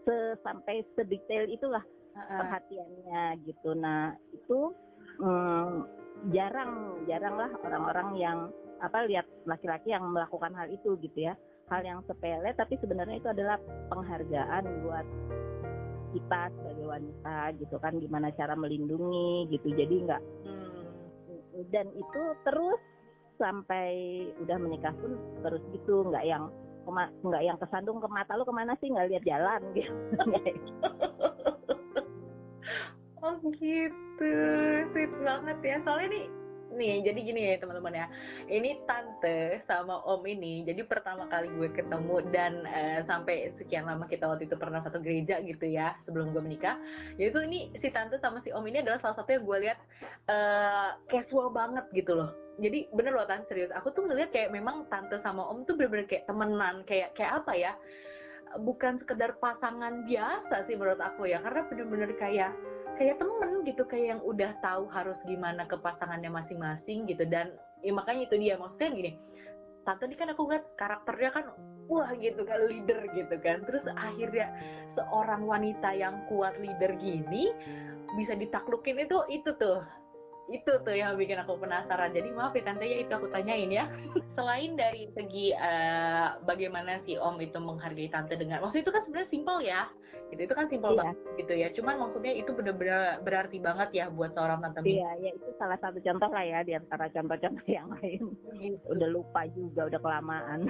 se 0.08 0.16
sampai 0.42 0.82
sedetail 0.98 1.46
itulah 1.48 1.84
uh 1.86 2.20
-uh. 2.20 2.40
perhatiannya 2.42 3.24
gitu. 3.46 3.70
Nah 3.78 4.18
itu 4.34 4.74
um, 5.22 5.86
jarang 6.34 7.04
jarang 7.08 7.36
lah 7.38 7.52
orang-orang 7.64 8.10
yang 8.20 8.38
apa 8.80 9.04
lihat 9.08 9.28
laki-laki 9.44 9.92
yang 9.92 10.08
melakukan 10.10 10.52
hal 10.56 10.68
itu 10.72 10.98
gitu 11.00 11.30
ya. 11.30 11.36
Hal 11.70 11.86
yang 11.86 12.02
sepele 12.10 12.50
tapi 12.58 12.82
sebenarnya 12.82 13.22
itu 13.22 13.30
adalah 13.30 13.62
penghargaan 13.94 14.64
buat 14.82 15.06
kita 16.12 16.52
sebagai 16.56 16.86
wanita 16.86 17.38
gitu 17.60 17.76
kan 17.82 17.94
gimana 17.98 18.34
cara 18.36 18.54
melindungi 18.54 19.50
gitu. 19.54 19.74
Jadi 19.74 19.96
nggak 20.10 20.22
hmm. 20.46 21.70
dan 21.74 21.88
itu 21.94 22.24
terus 22.46 22.82
sampai 23.40 23.92
udah 24.44 24.58
menikah 24.60 24.92
pun 25.00 25.16
terus 25.46 25.64
gitu 25.72 26.04
nggak 26.12 26.26
yang 26.28 26.52
nggak 27.24 27.44
yang 27.46 27.58
kesandung 27.62 28.02
ke 28.02 28.08
mata 28.10 28.34
lu 28.36 28.44
ke 28.44 28.54
mana 28.54 28.74
sih 28.82 28.90
nggak 28.90 29.10
lihat 29.14 29.24
jalan 29.24 29.62
gitu. 29.78 29.94
Oh 33.20 33.36
gitu 33.60 34.32
sweet 34.96 35.12
banget 35.20 35.58
ya. 35.60 35.78
Soalnya 35.84 36.08
nih 36.16 36.26
nih. 36.80 37.04
Jadi 37.04 37.20
gini 37.28 37.42
ya 37.44 37.60
teman-teman 37.60 37.94
ya. 37.94 38.08
Ini 38.48 38.88
tante 38.88 39.60
sama 39.68 40.00
om 40.08 40.24
ini 40.24 40.64
jadi 40.64 40.88
pertama 40.88 41.28
kali 41.28 41.52
gue 41.60 41.70
ketemu 41.76 42.24
dan 42.32 42.64
uh, 42.64 43.00
sampai 43.06 43.52
sekian 43.60 43.84
lama 43.84 44.08
kita 44.08 44.26
waktu 44.26 44.48
itu 44.48 44.56
pernah 44.56 44.80
satu 44.80 45.04
gereja 45.04 45.44
gitu 45.44 45.68
ya 45.68 45.94
sebelum 46.08 46.32
gue 46.32 46.40
menikah. 46.40 46.80
Yaitu 47.20 47.44
ini 47.44 47.70
si 47.84 47.92
tante 47.92 48.16
sama 48.24 48.40
si 48.48 48.56
om 48.56 48.64
ini 48.64 48.80
adalah 48.80 49.04
salah 49.04 49.20
satu 49.20 49.36
yang 49.36 49.44
gue 49.44 49.58
lihat 49.68 49.80
uh, 50.32 50.96
casual 51.12 51.52
banget 51.52 51.84
gitu 51.92 52.16
loh. 52.16 52.32
Jadi 52.60 52.92
bener 52.96 53.16
loh 53.16 53.28
tante 53.28 53.48
serius. 53.52 53.72
Aku 53.76 53.92
tuh 53.92 54.08
ngeliat 54.08 54.32
kayak 54.32 54.56
memang 54.56 54.88
tante 54.88 55.20
sama 55.20 55.44
om 55.48 55.68
tuh 55.68 55.76
bener-bener 55.76 56.08
kayak 56.08 56.28
temenan 56.28 56.84
kayak 56.88 57.12
kayak 57.16 57.44
apa 57.44 57.54
ya? 57.56 57.74
Bukan 58.60 58.98
sekedar 59.06 59.38
pasangan 59.38 60.10
biasa 60.10 60.66
sih 60.66 60.76
menurut 60.76 61.00
aku 61.00 61.30
ya. 61.30 61.40
Karena 61.40 61.64
bener-bener 61.70 62.12
kayak 62.18 62.52
kayak 63.00 63.16
temen 63.16 63.64
gitu 63.64 63.88
kayak 63.88 64.20
yang 64.20 64.22
udah 64.28 64.52
tahu 64.60 64.92
harus 64.92 65.16
gimana 65.24 65.64
ke 65.64 65.80
pasangannya 65.80 66.28
masing-masing 66.28 67.08
gitu. 67.08 67.24
Dan 67.24 67.56
ya 67.80 67.96
makanya 67.96 68.28
itu 68.28 68.36
dia. 68.36 68.60
Maksudnya 68.60 68.92
gini 68.92 69.12
tante 69.88 70.06
ini 70.06 70.20
kan 70.20 70.30
aku 70.36 70.46
lihat 70.52 70.68
karakternya 70.76 71.32
kan 71.34 71.46
wah 71.88 72.12
gitu 72.20 72.44
kan 72.44 72.60
leader 72.68 73.08
gitu 73.16 73.36
kan. 73.40 73.64
Terus 73.64 73.84
akhirnya 73.96 74.52
seorang 75.00 75.48
wanita 75.48 75.96
yang 75.96 76.20
kuat 76.28 76.60
leader 76.60 76.92
gini 77.00 77.50
bisa 78.20 78.36
ditaklukin 78.36 79.00
itu 79.00 79.18
itu 79.32 79.50
tuh 79.62 79.80
itu 80.50 80.72
tuh 80.82 80.96
yang 80.98 81.14
bikin 81.16 81.38
aku 81.38 81.62
penasaran. 81.62 82.12
Jadi 82.12 82.30
maaf 82.34 82.58
ya 82.58 82.64
tante 82.66 82.86
ya 82.86 82.98
itu 83.06 83.12
aku 83.14 83.30
tanyain 83.30 83.70
ya. 83.70 83.86
Selain 84.38 84.74
dari 84.74 85.06
segi 85.14 85.54
uh, 85.54 86.42
bagaimana 86.44 87.02
si 87.06 87.16
om 87.16 87.38
itu 87.38 87.58
menghargai 87.62 88.10
tante 88.10 88.34
dengan 88.34 88.66
maksud 88.66 88.82
itu 88.82 88.92
kan 88.92 89.06
sebenarnya 89.06 89.30
simpel 89.30 89.58
ya. 89.62 89.86
Gitu 90.30 90.46
itu 90.46 90.54
kan 90.54 90.70
simpel 90.70 90.94
iya. 90.94 91.00
banget 91.02 91.18
gitu 91.38 91.54
ya. 91.54 91.68
Cuman 91.74 91.96
maksudnya 92.02 92.34
itu 92.34 92.52
benar-benar 92.54 93.22
berarti 93.26 93.58
banget 93.62 93.90
ya 93.94 94.06
buat 94.10 94.34
seorang 94.34 94.62
tante 94.62 94.86
iya 94.86 95.10
ya 95.22 95.30
itu 95.34 95.50
salah 95.58 95.78
satu 95.82 95.98
contoh 96.02 96.30
lah 96.30 96.46
ya 96.46 96.60
di 96.66 96.74
antara 96.74 97.06
contoh-contoh 97.14 97.68
yang 97.70 97.90
lain. 97.98 98.22
Gitu. 98.60 98.78
udah 98.90 99.10
lupa 99.10 99.46
juga 99.54 99.86
udah 99.90 100.00
kelamaan. 100.02 100.60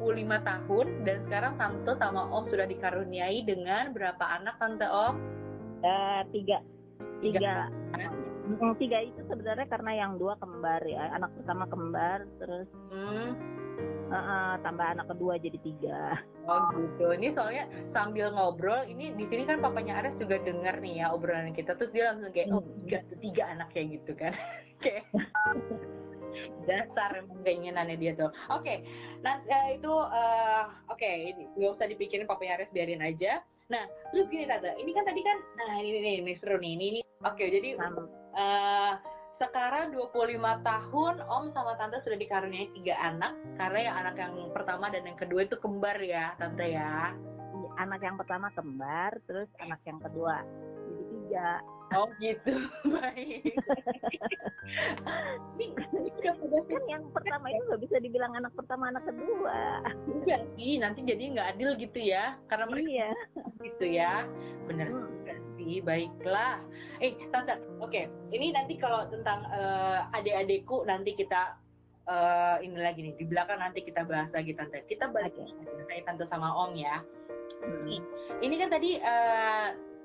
25 0.00 0.48
tahun 0.48 0.86
dan 1.04 1.18
sekarang 1.28 1.54
tante 1.60 1.92
sama 2.00 2.24
om 2.32 2.48
sudah 2.48 2.64
dikaruniai 2.68 3.44
dengan 3.44 3.92
berapa 3.92 4.24
anak 4.40 4.56
tante 4.60 4.88
om? 4.88 5.16
Uh, 5.84 6.24
tiga 6.32 6.64
tiga. 7.20 7.70
Tiga, 8.46 8.72
tiga 8.78 8.98
itu 9.02 9.20
sebenarnya 9.26 9.66
karena 9.66 9.92
yang 10.06 10.12
dua 10.22 10.38
kembar 10.38 10.78
ya 10.86 11.10
anak 11.18 11.34
pertama 11.34 11.66
kembar 11.66 12.22
terus 12.38 12.68
hmm. 12.94 13.34
uh, 14.06 14.14
uh, 14.14 14.52
tambah 14.62 14.86
anak 14.86 15.06
kedua 15.10 15.34
jadi 15.42 15.58
tiga. 15.66 16.14
Oh 16.46 16.70
gitu. 16.78 17.10
Ini 17.10 17.34
soalnya 17.34 17.66
sambil 17.90 18.30
ngobrol 18.30 18.86
ini 18.86 19.10
di 19.18 19.26
sini 19.26 19.50
kan 19.50 19.58
papanya 19.58 19.98
Ares 19.98 20.14
juga 20.22 20.38
dengar 20.46 20.78
nih 20.78 21.02
ya 21.02 21.10
obrolan 21.10 21.50
kita 21.58 21.74
terus 21.74 21.90
dia 21.90 22.14
langsung 22.14 22.30
kayak 22.30 22.48
oh 22.54 22.62
hmm. 22.62 22.86
tiga 22.86 22.98
tiga 23.18 23.44
anak 23.50 23.68
kayak 23.74 23.86
gitu 23.98 24.12
kan. 24.14 24.34
Kayak 24.76 25.08
dasar 26.68 27.16
emang 27.16 27.40
keinginannya 27.40 27.96
dia 27.96 28.12
tuh. 28.12 28.28
Oke 28.52 28.62
okay. 28.62 28.78
nah 29.24 29.40
uh, 29.40 29.68
itu 29.72 29.88
uh, 29.88 30.64
oke 30.92 31.00
okay, 31.00 31.32
nggak 31.56 31.74
usah 31.80 31.88
dipikirin 31.88 32.28
papanya 32.28 32.60
Ares 32.60 32.70
biarin 32.76 33.00
aja 33.00 33.40
Nah, 33.66 33.84
terus 34.14 34.30
gini 34.30 34.46
tante, 34.46 34.70
ini 34.78 34.94
kan 34.94 35.02
tadi 35.02 35.20
kan, 35.26 35.38
nah 35.58 35.82
ini 35.82 35.98
nih, 35.98 36.14
ini 36.22 36.32
seru 36.38 36.54
nih, 36.62 36.72
ini, 36.78 36.84
ini. 36.94 37.00
oke 37.26 37.34
okay, 37.34 37.50
jadi 37.50 37.74
uh, 37.74 38.94
sekarang 39.42 39.90
25 39.90 40.38
tahun 40.62 41.14
Om 41.26 41.44
sama 41.50 41.74
Tante 41.74 41.98
sudah 42.06 42.14
dikaruniai 42.14 42.70
tiga 42.78 42.94
anak, 43.02 43.34
karena 43.58 43.78
yang 43.90 43.96
anak 44.06 44.14
yang 44.16 44.34
pertama 44.54 44.86
dan 44.88 45.02
yang 45.02 45.18
kedua 45.18 45.44
itu 45.44 45.58
kembar 45.58 45.98
ya, 45.98 46.32
Tante 46.38 46.62
ya. 46.62 47.12
Iya, 47.12 47.68
anak 47.76 48.00
yang 48.00 48.16
pertama 48.16 48.48
kembar, 48.54 49.18
terus 49.28 49.50
anak 49.60 49.82
yang 49.84 50.00
kedua 50.00 50.40
jadi 50.86 51.04
tiga. 51.10 51.50
Oh 51.96 52.12
gitu, 52.20 52.52
baik. 52.92 53.56
ini, 55.56 55.66
ini 55.72 56.10
kan 56.20 56.84
yang 56.92 57.08
pertama 57.08 57.48
itu 57.48 57.62
nggak 57.72 57.82
bisa 57.88 57.96
dibilang 58.04 58.36
anak 58.36 58.52
pertama 58.52 58.92
anak 58.92 59.08
kedua. 59.08 59.80
Iya 60.60 60.76
nanti 60.84 61.00
jadi 61.08 61.22
nggak 61.32 61.48
adil 61.56 61.70
gitu 61.80 61.98
ya, 62.04 62.36
karena 62.52 62.68
mereka 62.68 62.88
iya. 62.92 63.10
gitu 63.64 63.84
ya, 63.88 64.12
bener 64.68 64.92
hmm. 64.92 65.56
sih. 65.56 65.80
Baiklah. 65.80 66.60
Eh, 67.00 67.16
tante, 67.32 67.56
oke, 67.80 67.88
okay. 67.88 68.12
ini 68.28 68.52
nanti 68.52 68.76
kalau 68.76 69.08
tentang 69.08 69.48
uh, 69.48 70.04
adik-adikku 70.12 70.84
nanti 70.84 71.16
kita 71.16 71.56
uh, 72.12 72.60
ini 72.60 72.76
lagi 72.76 73.08
nih 73.08 73.16
di 73.16 73.24
belakang 73.24 73.56
nanti 73.56 73.80
kita 73.80 74.04
bahas 74.04 74.28
lagi 74.36 74.52
tante. 74.52 74.84
Kita 74.84 75.08
balik 75.08 75.32
okay. 75.32 76.04
tante 76.04 76.28
sama 76.28 76.52
om 76.52 76.76
ya. 76.76 77.00
Hmm. 77.64 78.04
Ini 78.44 78.54
kan 78.60 78.68
tadi 78.68 79.00
uh, 79.00 79.95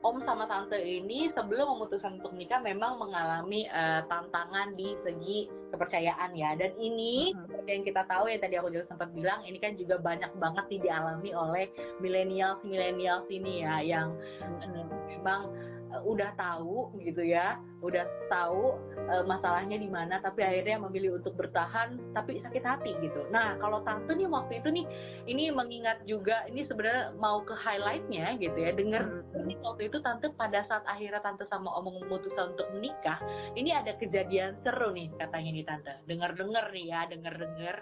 om 0.00 0.16
sama 0.24 0.48
tante 0.48 0.80
ini 0.80 1.28
sebelum 1.36 1.76
memutuskan 1.76 2.16
untuk 2.16 2.32
menikah 2.32 2.60
memang 2.64 2.96
mengalami 2.96 3.68
uh, 3.68 4.00
tantangan 4.08 4.72
di 4.72 4.96
segi 5.04 5.38
kepercayaan 5.68 6.32
ya 6.32 6.56
dan 6.56 6.72
ini 6.80 7.36
hmm. 7.36 7.44
seperti 7.46 7.68
yang 7.68 7.84
kita 7.84 8.02
tahu 8.08 8.24
ya 8.32 8.38
tadi 8.40 8.54
aku 8.56 8.72
juga 8.72 8.88
sempat 8.88 9.12
bilang 9.12 9.44
ini 9.44 9.60
kan 9.60 9.76
juga 9.76 10.00
banyak 10.00 10.32
banget 10.40 10.64
dialami 10.80 11.30
oleh 11.36 11.66
milenial 12.00 12.56
milenial 12.64 13.28
ini 13.28 13.60
ya 13.60 13.84
yang 13.84 14.08
hmm. 14.40 14.88
memang 15.12 15.52
uh, 15.94 16.02
udah 16.06 16.30
tahu 16.38 16.90
gitu 17.02 17.22
ya, 17.22 17.58
udah 17.80 18.04
tahu 18.28 18.78
uh, 19.08 19.24
masalahnya 19.26 19.76
di 19.78 19.88
mana, 19.90 20.18
tapi 20.22 20.42
akhirnya 20.42 20.82
memilih 20.86 21.18
untuk 21.18 21.34
bertahan, 21.36 21.98
tapi 22.14 22.40
sakit 22.42 22.64
hati 22.64 22.92
gitu. 23.02 23.26
Nah, 23.30 23.56
kalau 23.58 23.82
tante 23.86 24.12
nih 24.14 24.28
waktu 24.30 24.62
itu 24.62 24.68
nih, 24.70 24.86
ini 25.26 25.50
mengingat 25.50 26.02
juga, 26.06 26.46
ini 26.50 26.66
sebenarnya 26.66 27.14
mau 27.18 27.42
ke 27.42 27.54
highlightnya 27.56 28.38
gitu 28.38 28.58
ya, 28.58 28.70
dengar 28.74 29.02
hmm. 29.06 29.44
ini 29.46 29.54
waktu 29.62 29.88
itu 29.90 29.98
tante 30.02 30.30
pada 30.34 30.64
saat 30.66 30.84
akhirnya 30.86 31.22
tante 31.22 31.44
sama 31.48 31.70
omong 31.78 32.06
memutuskan 32.06 32.54
untuk 32.54 32.68
menikah, 32.76 33.18
ini 33.56 33.74
ada 33.74 33.96
kejadian 33.98 34.58
seru 34.62 34.92
nih 34.94 35.10
katanya 35.18 35.50
nih 35.54 35.66
tante. 35.66 35.92
Dengar-dengar 36.06 36.70
nih 36.74 36.86
ya, 36.90 37.00
dengar-dengar. 37.10 37.76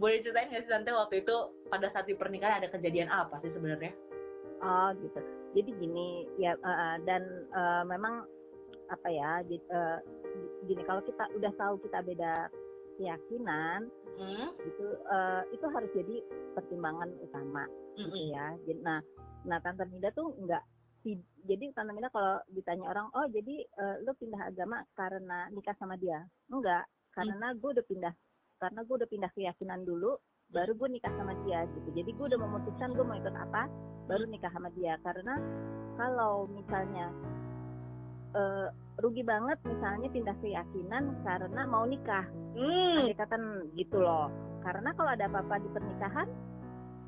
Boleh 0.00 0.22
ceritain 0.24 0.50
nggak 0.50 0.62
sih 0.66 0.72
tante 0.72 0.90
waktu 0.90 1.14
itu 1.22 1.36
pada 1.70 1.88
saat 1.92 2.06
di 2.08 2.14
pernikahan 2.16 2.62
ada 2.62 2.68
kejadian 2.72 3.08
apa 3.08 3.38
sih 3.44 3.52
sebenarnya? 3.54 3.92
Oh 4.62 4.94
gitu 4.94 5.41
jadi 5.52 5.70
gini 5.76 6.26
ya 6.40 6.56
uh, 6.60 6.96
dan 7.04 7.22
uh, 7.52 7.84
memang 7.84 8.24
apa 8.88 9.08
ya 9.08 9.40
uh, 9.44 9.98
gini 10.68 10.82
kalau 10.84 11.00
kita 11.04 11.24
udah 11.36 11.52
tahu 11.56 11.74
kita 11.84 11.98
beda 12.04 12.32
keyakinan 13.00 13.88
hmm? 14.20 14.48
gitu 14.68 14.86
uh, 15.08 15.42
itu 15.52 15.66
harus 15.72 15.90
jadi 15.96 16.16
pertimbangan 16.56 17.08
utama 17.20 17.64
gitu 17.96 18.08
hmm. 18.08 18.12
gitu 18.12 18.32
ya 18.32 18.46
nah 18.84 19.00
nah 19.42 19.58
tante 19.64 19.84
Mida 19.90 20.12
tuh 20.14 20.32
enggak 20.38 20.62
jadi 21.48 21.74
tante 21.74 21.92
Mida 21.96 22.12
kalau 22.12 22.38
ditanya 22.52 22.86
orang 22.92 23.08
oh 23.16 23.26
jadi 23.32 23.64
uh, 23.80 23.96
lu 24.04 24.12
pindah 24.16 24.40
agama 24.52 24.84
karena 24.94 25.48
nikah 25.50 25.74
sama 25.80 25.98
dia 25.98 26.22
enggak 26.52 26.86
karena 27.12 27.52
hmm. 27.52 27.58
gue 27.60 27.70
udah 27.80 27.86
pindah 27.88 28.14
karena 28.62 28.80
gue 28.86 28.94
udah 28.94 29.10
pindah 29.10 29.30
keyakinan 29.34 29.82
dulu 29.82 30.16
baru 30.52 30.76
gue 30.76 30.88
nikah 30.92 31.12
sama 31.16 31.32
dia 31.48 31.64
gitu 31.74 31.88
jadi 31.96 32.10
gue 32.12 32.26
udah 32.28 32.40
memutuskan 32.40 32.92
gue 32.92 33.04
mau 33.04 33.16
ikut 33.16 33.34
apa 33.34 33.66
baru 34.06 34.24
nikah 34.28 34.50
sama 34.54 34.68
dia. 34.74 34.98
Karena 35.02 35.38
kalau 35.96 36.48
misalnya 36.50 37.10
uh, 38.36 38.68
rugi 39.00 39.24
banget 39.24 39.58
misalnya 39.64 40.08
pindah 40.12 40.36
keyakinan 40.40 41.16
karena 41.24 41.62
mau 41.68 41.84
nikah. 41.88 42.26
Hmm. 42.52 43.08
kata 43.16 43.36
gitu 43.76 43.96
loh. 44.00 44.28
Karena 44.62 44.92
kalau 44.94 45.10
ada 45.10 45.26
apa-apa 45.26 45.58
di 45.58 45.68
pernikahan 45.72 46.28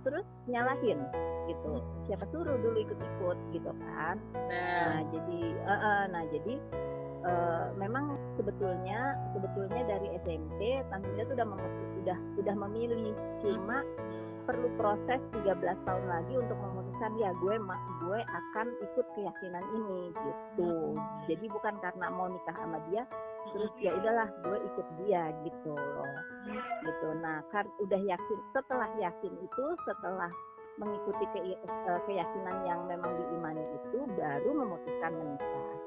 terus 0.04 0.26
nyalahin 0.48 1.00
gitu. 1.48 1.80
Siapa 2.08 2.24
suruh 2.32 2.56
dulu 2.60 2.76
ikut-ikut 2.80 3.38
gitu 3.52 3.70
kan? 3.84 4.16
Nah, 4.36 4.52
nah 4.52 5.00
jadi 5.12 5.40
uh, 5.64 5.72
uh, 5.72 6.02
nah 6.12 6.22
jadi 6.28 6.54
uh, 7.24 7.66
memang 7.80 8.16
sebetulnya 8.36 9.16
sebetulnya 9.32 9.82
dari 9.88 10.08
SMP 10.24 10.84
Tante 10.92 11.08
tuh 11.24 11.34
udah 11.36 11.48
sudah 12.00 12.18
sudah 12.36 12.54
memilih. 12.68 13.16
Cuma 13.40 13.80
perlu 14.44 14.68
proses 14.76 15.20
13 15.32 15.56
tahun 15.88 16.04
lagi 16.04 16.34
untuk 16.36 16.56
memutuskan 16.60 16.83
ya 17.20 17.30
gue 17.37 17.54
mak 17.61 17.80
gue 18.00 18.20
akan 18.25 18.66
ikut 18.80 19.06
keyakinan 19.12 19.64
ini 19.76 20.00
gitu. 20.12 20.96
Jadi 21.28 21.46
bukan 21.52 21.75
karena 21.84 22.06
mau 22.08 22.28
nikah 22.28 22.56
sama 22.56 22.80
dia 22.88 23.04
terus 23.52 23.70
ya 23.76 23.92
udahlah 23.92 24.28
gue 24.40 24.58
ikut 24.73 24.87
dia 25.04 25.32
gitu 25.44 25.73
loh. 25.76 26.14
Gitu. 26.84 27.08
Nah 27.20 27.44
kan 27.52 27.68
udah 27.84 28.00
yakin 28.00 28.38
setelah 28.56 28.88
yakin 28.96 29.32
itu 29.37 29.64
setelah 29.84 30.32
mengikuti 30.75 31.25
ke, 31.30 31.38
eh, 31.54 32.00
keyakinan 32.11 32.56
yang 32.66 32.80
memang 32.90 33.14
diimani 33.14 33.62
itu 33.62 33.99
baru 34.18 34.50
memutuskan 34.50 35.12
menikah. 35.14 35.84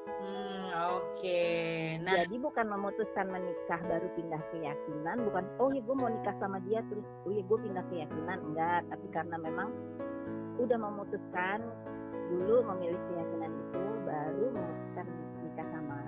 Oke. 0.77 1.97
Nah, 2.05 2.21
jadi 2.23 2.37
bukan 2.37 2.65
memutuskan 2.69 3.27
menikah 3.33 3.81
baru 3.89 4.07
pindah 4.13 4.41
keyakinan, 4.53 5.25
bukan 5.25 5.45
oh 5.57 5.73
ya 5.73 5.81
gue 5.81 5.95
mau 5.97 6.11
nikah 6.11 6.35
sama 6.37 6.61
dia 6.69 6.85
terus 6.85 7.03
oh 7.25 7.31
ya 7.33 7.41
gue 7.41 7.57
pindah 7.65 7.85
keyakinan. 7.89 8.37
Enggak, 8.53 8.85
tapi 8.87 9.07
karena 9.09 9.35
memang 9.41 9.69
udah 10.57 10.77
memutuskan 10.77 11.59
dulu 12.27 12.65
memilih 12.75 12.99
keyakinan 13.07 13.51
itu 13.55 13.83
baru 14.03 14.45
memutuskan 14.51 15.05
nikah 15.45 15.67
sama 15.71 15.99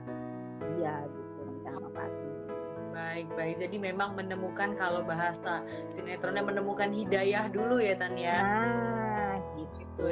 dia 0.76 0.96
gitu, 1.08 1.40
nikah 1.48 1.72
sama 1.80 1.90
Pati. 1.96 2.32
Baik, 2.90 3.28
baik. 3.38 3.56
Jadi 3.64 3.78
memang 3.80 4.18
menemukan 4.18 4.76
kalau 4.76 5.06
bahasa 5.06 5.64
sinetronnya 5.96 6.44
menemukan 6.44 6.92
hidayah 6.92 7.48
dulu 7.48 7.80
ya 7.80 7.96
Tan 7.96 8.18
ya. 8.20 8.38
Nah, 8.44 9.36
gitu. 9.56 10.06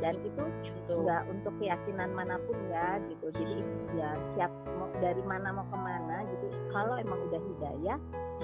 Dan 0.00 0.16
itu 0.24 0.42
gitu 0.64 0.94
nggak 1.02 1.22
untuk 1.30 1.52
keyakinan 1.56 2.10
mana 2.12 2.36
pun 2.44 2.56
ya 2.68 3.00
gitu 3.08 3.26
jadi 3.32 3.56
ya 3.96 4.10
siap 4.34 4.52
mau 4.76 4.90
dari 5.00 5.22
mana 5.24 5.54
mau 5.54 5.66
ke 5.70 5.78
mana 5.78 6.26
gitu 6.26 6.46
kalau 6.74 6.94
emang 6.98 7.20
udah 7.30 7.40
hidayah 7.40 7.98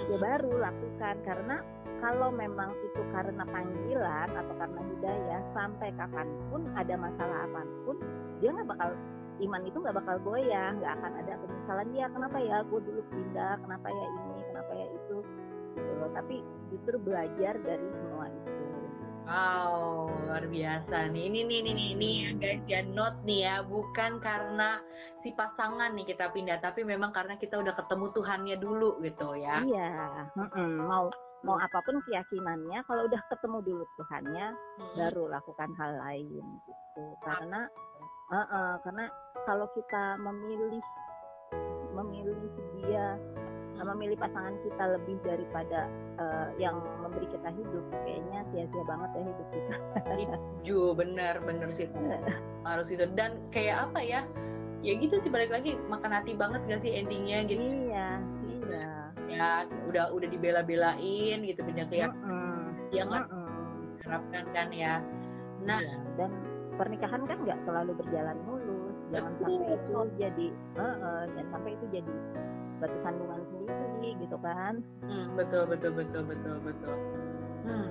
ya 0.06 0.16
baru 0.16 0.52
lakukan 0.62 1.16
karena 1.26 1.56
kalau 1.98 2.30
memang 2.30 2.70
itu 2.84 3.02
karena 3.10 3.44
panggilan 3.48 4.28
atau 4.30 4.54
karena 4.58 4.80
hidayah 4.94 5.40
sampai 5.52 5.88
kapan 5.98 6.28
pun 6.50 6.62
ada 6.78 6.94
masalah 6.94 7.46
apa 7.46 7.62
pun 7.86 7.96
dia 8.38 8.54
nggak 8.54 8.70
bakal 8.70 8.90
iman 9.38 9.62
itu 9.62 9.76
nggak 9.78 9.96
bakal 10.02 10.16
goyah 10.26 10.74
nggak 10.78 10.92
akan 10.98 11.12
ada 11.22 11.32
penyesalan 11.38 11.88
dia 11.94 12.06
kenapa 12.10 12.36
ya 12.42 12.56
gue 12.66 12.80
dulu 12.82 13.02
pindah? 13.12 13.54
Kenapa 13.62 13.88
ya 13.90 14.06
ini? 14.06 14.38
Kenapa 14.50 14.72
ya 14.74 14.86
itu? 14.90 15.16
Gitu 15.78 15.92
loh. 16.02 16.10
Tapi 16.10 16.36
justru 16.74 16.96
belajar 17.02 17.54
dari 17.62 17.86
semua 17.94 18.26
itu. 18.26 18.52
Wow, 19.28 20.08
luar 20.24 20.48
biasa 20.48 21.12
nih. 21.12 21.28
Ini 21.28 21.40
nih 21.44 21.60
nih 21.60 21.74
nih 21.76 21.90
nih 22.00 22.14
ya 22.16 22.30
guys 22.40 22.62
ya 22.64 22.80
note 22.96 23.20
nih 23.28 23.44
ya, 23.44 23.60
bukan 23.60 24.24
karena 24.24 24.80
si 25.20 25.36
pasangan 25.36 25.92
nih 25.92 26.08
kita 26.08 26.32
pindah, 26.32 26.64
tapi 26.64 26.80
memang 26.80 27.12
karena 27.12 27.36
kita 27.36 27.60
udah 27.60 27.76
ketemu 27.76 28.06
Tuhannya 28.16 28.56
dulu 28.56 28.96
gitu 29.04 29.36
ya. 29.36 29.60
Iya, 29.60 29.92
mm 30.32 30.80
mau 30.80 31.12
mau 31.46 31.56
apa 31.58 31.78
pun 31.86 32.02
keyakinannya, 32.06 32.82
kalau 32.86 33.06
udah 33.06 33.22
ketemu 33.30 33.58
dulu 33.62 33.84
Tuhannya, 34.00 34.46
hmm. 34.54 34.94
baru 34.98 35.24
lakukan 35.30 35.70
hal 35.78 35.92
lain 36.02 36.42
gitu. 36.42 37.04
Karena 37.22 37.60
uh 38.34 38.38
-uh, 38.42 38.72
karena 38.82 39.06
kalau 39.46 39.66
kita 39.74 40.18
memilih 40.18 40.82
memilih 41.94 42.36
dia 42.76 43.16
memilih 43.78 44.18
pasangan 44.18 44.58
kita 44.66 44.84
lebih 44.98 45.16
daripada 45.22 45.86
uh, 46.18 46.50
yang 46.58 46.82
memberi 46.98 47.30
kita 47.30 47.46
hidup 47.54 47.84
kayaknya 48.02 48.42
sia-sia 48.50 48.84
banget 48.90 49.10
ya 49.14 49.22
hidup 49.22 49.48
kita. 49.54 49.74
Setuju 50.02 50.78
bener 50.98 51.34
bener 51.46 51.68
sih. 51.78 51.86
Harus 52.66 52.86
itu 52.90 53.06
dan 53.14 53.38
kayak 53.54 53.86
apa 53.86 54.00
ya? 54.02 54.20
Ya 54.82 54.92
gitu 54.98 55.18
sih 55.22 55.30
balik 55.30 55.50
lagi 55.50 55.74
makan 55.90 56.10
hati 56.10 56.34
banget 56.38 56.62
gak 56.66 56.82
sih 56.82 56.90
endingnya 57.02 57.46
gitu? 57.46 57.62
Iya 57.62 57.78
iya 57.86 58.08
ya 59.38 59.50
udah 59.86 60.04
udah 60.10 60.28
dibela-belain 60.28 61.38
gitu 61.46 61.60
pindah 61.62 61.86
ke 61.86 61.96
yang 62.02 62.12
mm 62.18 62.26
-mm. 62.26 62.62
yang 62.90 63.08
harapkan 64.02 64.44
kan 64.50 64.68
ya. 64.74 64.98
Nah 65.62 65.78
iya. 65.78 65.98
dan 66.18 66.30
pernikahan 66.74 67.22
kan 67.26 67.38
nggak 67.46 67.58
selalu 67.62 67.94
berjalan 68.02 68.36
mulus. 68.46 68.96
Jangan 69.08 69.32
sampai 69.40 69.56
itu 69.72 69.98
jadi 70.20 70.46
uh, 70.76 70.84
uh, 70.84 71.22
jangan 71.32 71.48
sampai 71.54 71.70
itu 71.78 71.86
jadi 71.94 72.14
batu 72.78 72.98
sandungan 73.02 73.40
sendiri 73.50 74.10
gitu 74.22 74.36
kan. 74.42 74.74
Hmm, 75.06 75.26
betul 75.34 75.62
betul 75.66 75.92
betul 75.94 76.22
betul 76.26 76.56
betul. 76.62 76.96
Hmm, 77.66 77.88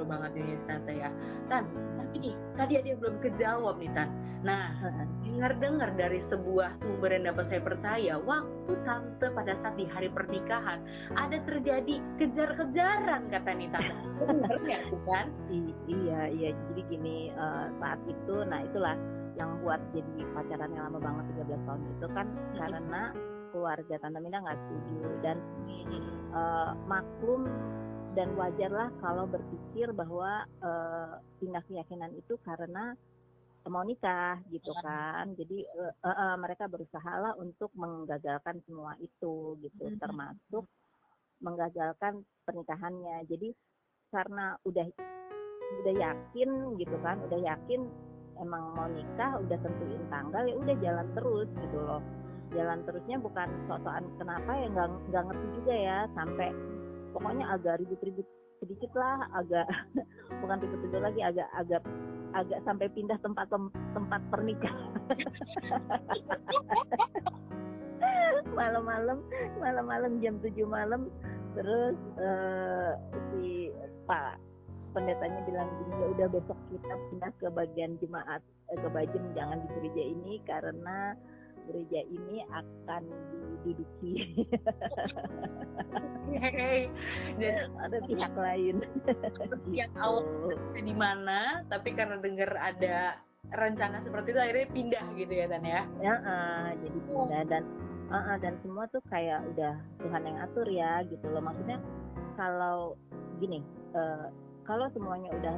seru 0.00 0.08
banget 0.08 0.32
ini 0.40 0.56
tante 0.64 0.92
ya. 0.96 1.12
Tan 1.52 1.68
tapi 2.00 2.16
nih 2.24 2.34
tadi 2.56 2.72
ada 2.80 2.88
yang 2.88 3.00
belum 3.04 3.16
kejawab 3.20 3.74
nih 3.76 3.92
tan. 3.92 4.08
Nah 4.40 4.72
dengar-dengar 5.28 5.92
dari 6.00 6.24
sebuah 6.32 6.80
sumber 6.80 7.12
yang 7.12 7.28
dapat 7.28 7.44
saya 7.52 7.60
percaya 7.60 8.14
waktu 8.24 8.72
tante 8.88 9.26
pada 9.28 9.52
saat 9.60 9.76
di 9.76 9.84
hari 9.92 10.08
pernikahan 10.08 10.80
ada 11.20 11.36
terjadi 11.44 12.00
kejar-kejaran 12.16 13.28
kata 13.28 13.50
nih 13.52 13.68
tante. 13.68 13.92
Benar 14.24 14.56
nggak 14.64 14.82
kan 15.04 15.26
I 15.52 15.60
iya 15.84 16.20
iya. 16.32 16.48
Jadi 16.72 16.80
gini 16.88 17.28
uh, 17.36 17.68
saat 17.76 18.00
itu 18.08 18.36
nah 18.48 18.64
itulah 18.64 18.96
yang 19.36 19.60
buat 19.60 19.84
jadi 19.92 20.24
pacaran 20.32 20.72
yang 20.72 20.88
lama 20.88 20.98
banget 21.12 21.44
13 21.44 21.68
tahun 21.68 21.80
itu 21.92 22.06
kan 22.16 22.24
hmm. 22.24 22.56
karena 22.56 23.02
keluarga 23.52 23.94
Tante 24.00 24.18
Mina 24.24 24.40
nggak 24.40 24.56
setuju. 24.64 25.08
Dan 25.20 25.36
uh, 26.32 26.72
maklum 26.88 27.44
dan 28.14 28.34
wajarlah 28.34 28.90
kalau 28.98 29.24
berpikir 29.30 29.94
bahwa 29.94 30.42
uh, 30.62 31.22
pindah 31.38 31.62
keyakinan 31.70 32.10
itu 32.18 32.34
karena 32.42 32.94
mau 33.68 33.84
nikah 33.84 34.40
gitu 34.48 34.72
iya. 34.72 34.82
kan 34.82 35.24
jadi 35.36 35.58
uh, 35.76 35.94
uh, 36.00 36.10
uh, 36.10 36.34
mereka 36.40 36.64
berusaha 36.64 37.12
lah 37.20 37.36
untuk 37.36 37.68
menggagalkan 37.76 38.58
semua 38.64 38.96
itu 38.98 39.60
gitu 39.60 39.82
hmm. 39.84 40.00
termasuk 40.00 40.64
menggagalkan 41.44 42.24
pernikahannya 42.48 43.28
jadi 43.28 43.52
karena 44.10 44.56
udah 44.64 44.88
udah 45.84 45.94
yakin 45.94 46.50
gitu 46.80 46.96
kan 47.04 47.20
udah 47.30 47.40
yakin 47.46 47.86
emang 48.40 48.64
mau 48.74 48.88
nikah 48.88 49.38
udah 49.38 49.58
tentuin 49.60 50.02
tanggal 50.08 50.42
ya 50.48 50.56
udah 50.56 50.76
jalan 50.80 51.06
terus 51.14 51.48
gitu 51.60 51.78
loh 51.78 52.02
jalan 52.50 52.82
terusnya 52.82 53.16
bukan 53.22 53.48
soal 53.70 54.02
kenapa 54.18 54.50
ya 54.58 54.66
nggak 54.72 54.88
nggak 55.12 55.24
ngerti 55.30 55.46
juga 55.62 55.74
ya 55.76 55.98
sampai 56.16 56.48
pokoknya 57.10 57.46
agak 57.50 57.78
ribut-ribut 57.82 58.26
sedikit 58.60 58.92
lah 58.94 59.24
agak 59.34 59.66
bukan 60.44 60.58
ribut-ribut 60.60 61.00
lagi 61.00 61.20
agak 61.24 61.48
agak 61.56 61.82
agak 62.36 62.62
sampai 62.62 62.86
pindah 62.94 63.18
tempat 63.24 63.50
tempat 63.96 64.20
pernikahan. 64.30 64.92
Malam-malam 68.56 69.18
malam-malam 69.58 70.22
jam 70.22 70.38
7 70.40 70.54
malam 70.64 71.10
terus 71.58 71.98
uh, 72.20 72.94
si 73.30 73.74
Pak 74.06 74.38
pendetanya 74.94 75.40
bilang 75.46 75.68
gini 75.82 75.94
ya 76.02 76.06
udah 76.14 76.28
besok 76.30 76.58
kita 76.70 76.94
pindah 77.10 77.32
ke 77.38 77.46
bagian 77.50 77.94
jemaat 78.02 78.42
eh, 78.70 78.78
ke 78.78 78.88
bajem 78.90 79.24
jangan 79.34 79.62
di 79.62 79.68
gereja 79.78 80.02
ini 80.02 80.42
karena 80.46 81.14
gereja 81.70 82.02
ini 82.10 82.42
akan 82.50 83.02
diduduki. 83.62 84.14
Dan 87.40 87.70
ada 87.78 87.98
pihak 88.06 88.34
lain. 88.34 88.76
yang 89.70 89.90
gitu. 89.90 90.02
awal 90.02 90.26
di 90.74 90.94
mana 90.94 91.62
tapi 91.70 91.94
karena 91.94 92.18
dengar 92.18 92.50
ada 92.58 93.22
rencana 93.54 94.02
seperti 94.04 94.36
itu 94.36 94.40
akhirnya 94.40 94.68
pindah 94.74 95.04
gitu 95.16 95.32
ya 95.32 95.46
Tan 95.46 95.64
ya? 95.64 95.82
Ya 96.02 96.14
uh, 96.20 96.68
jadi 96.76 96.98
pindah 97.06 97.42
dan 97.48 97.62
uh, 98.10 98.16
uh, 98.18 98.36
dan 98.42 98.54
semua 98.62 98.84
tuh 98.90 99.02
kayak 99.08 99.42
udah 99.54 99.74
Tuhan 100.02 100.22
yang 100.26 100.38
atur 100.42 100.66
ya 100.68 101.02
gitu 101.06 101.26
loh. 101.30 101.42
Maksudnya 101.42 101.78
kalau 102.34 102.98
gini 103.38 103.64
uh, 103.96 104.28
kalau 104.68 104.86
semuanya 104.92 105.32
udah 105.34 105.56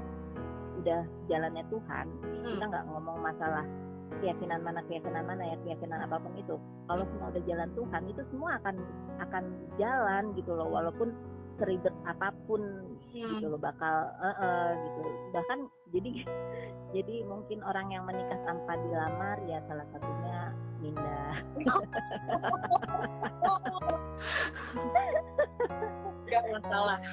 udah 0.82 1.02
jalannya 1.28 1.64
Tuhan 1.68 2.06
hmm. 2.08 2.58
kita 2.58 2.64
nggak 2.64 2.86
ngomong 2.88 3.18
masalah 3.20 3.64
keyakinan 4.20 4.60
mana 4.60 4.80
keyakinan 4.90 5.24
mana 5.24 5.42
ya 5.54 5.56
keyakinan 5.64 6.04
apa 6.04 6.20
pun 6.20 6.32
itu. 6.36 6.56
Kalau 6.90 7.04
semua 7.08 7.32
udah 7.32 7.42
jalan 7.48 7.70
Tuhan 7.72 8.02
itu 8.10 8.22
semua 8.34 8.50
akan 8.60 8.76
akan 9.22 9.44
jalan 9.80 10.24
gitu 10.36 10.52
loh 10.52 10.68
walaupun 10.68 11.14
seribet 11.60 11.94
apa 12.08 12.34
pun 12.48 12.60
hmm. 13.12 13.38
gitu 13.38 13.46
loh 13.48 13.60
bakal 13.60 14.10
uh, 14.20 14.34
uh, 14.36 14.68
gitu. 14.76 15.00
Bahkan 15.32 15.58
jadi 15.94 16.12
jadi 16.96 17.14
mungkin 17.24 17.64
orang 17.64 17.88
yang 17.94 18.04
menikah 18.04 18.38
tanpa 18.44 18.76
dilamar 18.76 19.36
ya 19.48 19.64
salah 19.70 19.86
satunya 19.94 20.52
Minda 20.82 21.22
gak 26.32 26.44
masalah. 26.52 26.98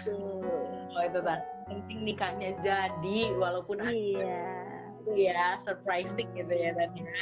Oh 0.90 1.06
itu 1.06 1.22
kan 1.22 1.40
penting 1.70 2.02
nikahnya 2.04 2.60
jadi 2.66 3.20
walaupun 3.38 3.78
iya 3.88 4.69
itu 5.10 5.26
ya 5.26 5.58
surprising 5.66 6.30
gitu 6.38 6.54
ya 6.54 6.72
dan 6.78 6.94
ya 6.94 7.18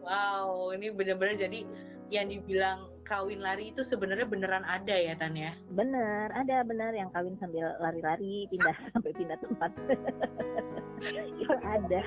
wow 0.00 0.72
ini 0.72 0.88
benar-benar 0.88 1.36
jadi 1.36 1.68
yang 2.08 2.32
dibilang 2.32 2.88
kawin 3.04 3.40
lari 3.44 3.70
itu 3.70 3.84
sebenarnya 3.92 4.24
beneran 4.24 4.64
ada 4.64 4.96
ya 4.96 5.12
Tan 5.20 5.36
ya? 5.36 5.52
Bener, 5.76 6.32
ada 6.32 6.64
bener 6.64 6.96
yang 6.96 7.12
kawin 7.12 7.36
sambil 7.36 7.76
lari-lari 7.78 8.48
pindah 8.48 8.72
sampai 8.96 9.12
pindah 9.12 9.38
tempat. 9.44 9.70
itu 11.40 11.54
ada. 11.60 12.00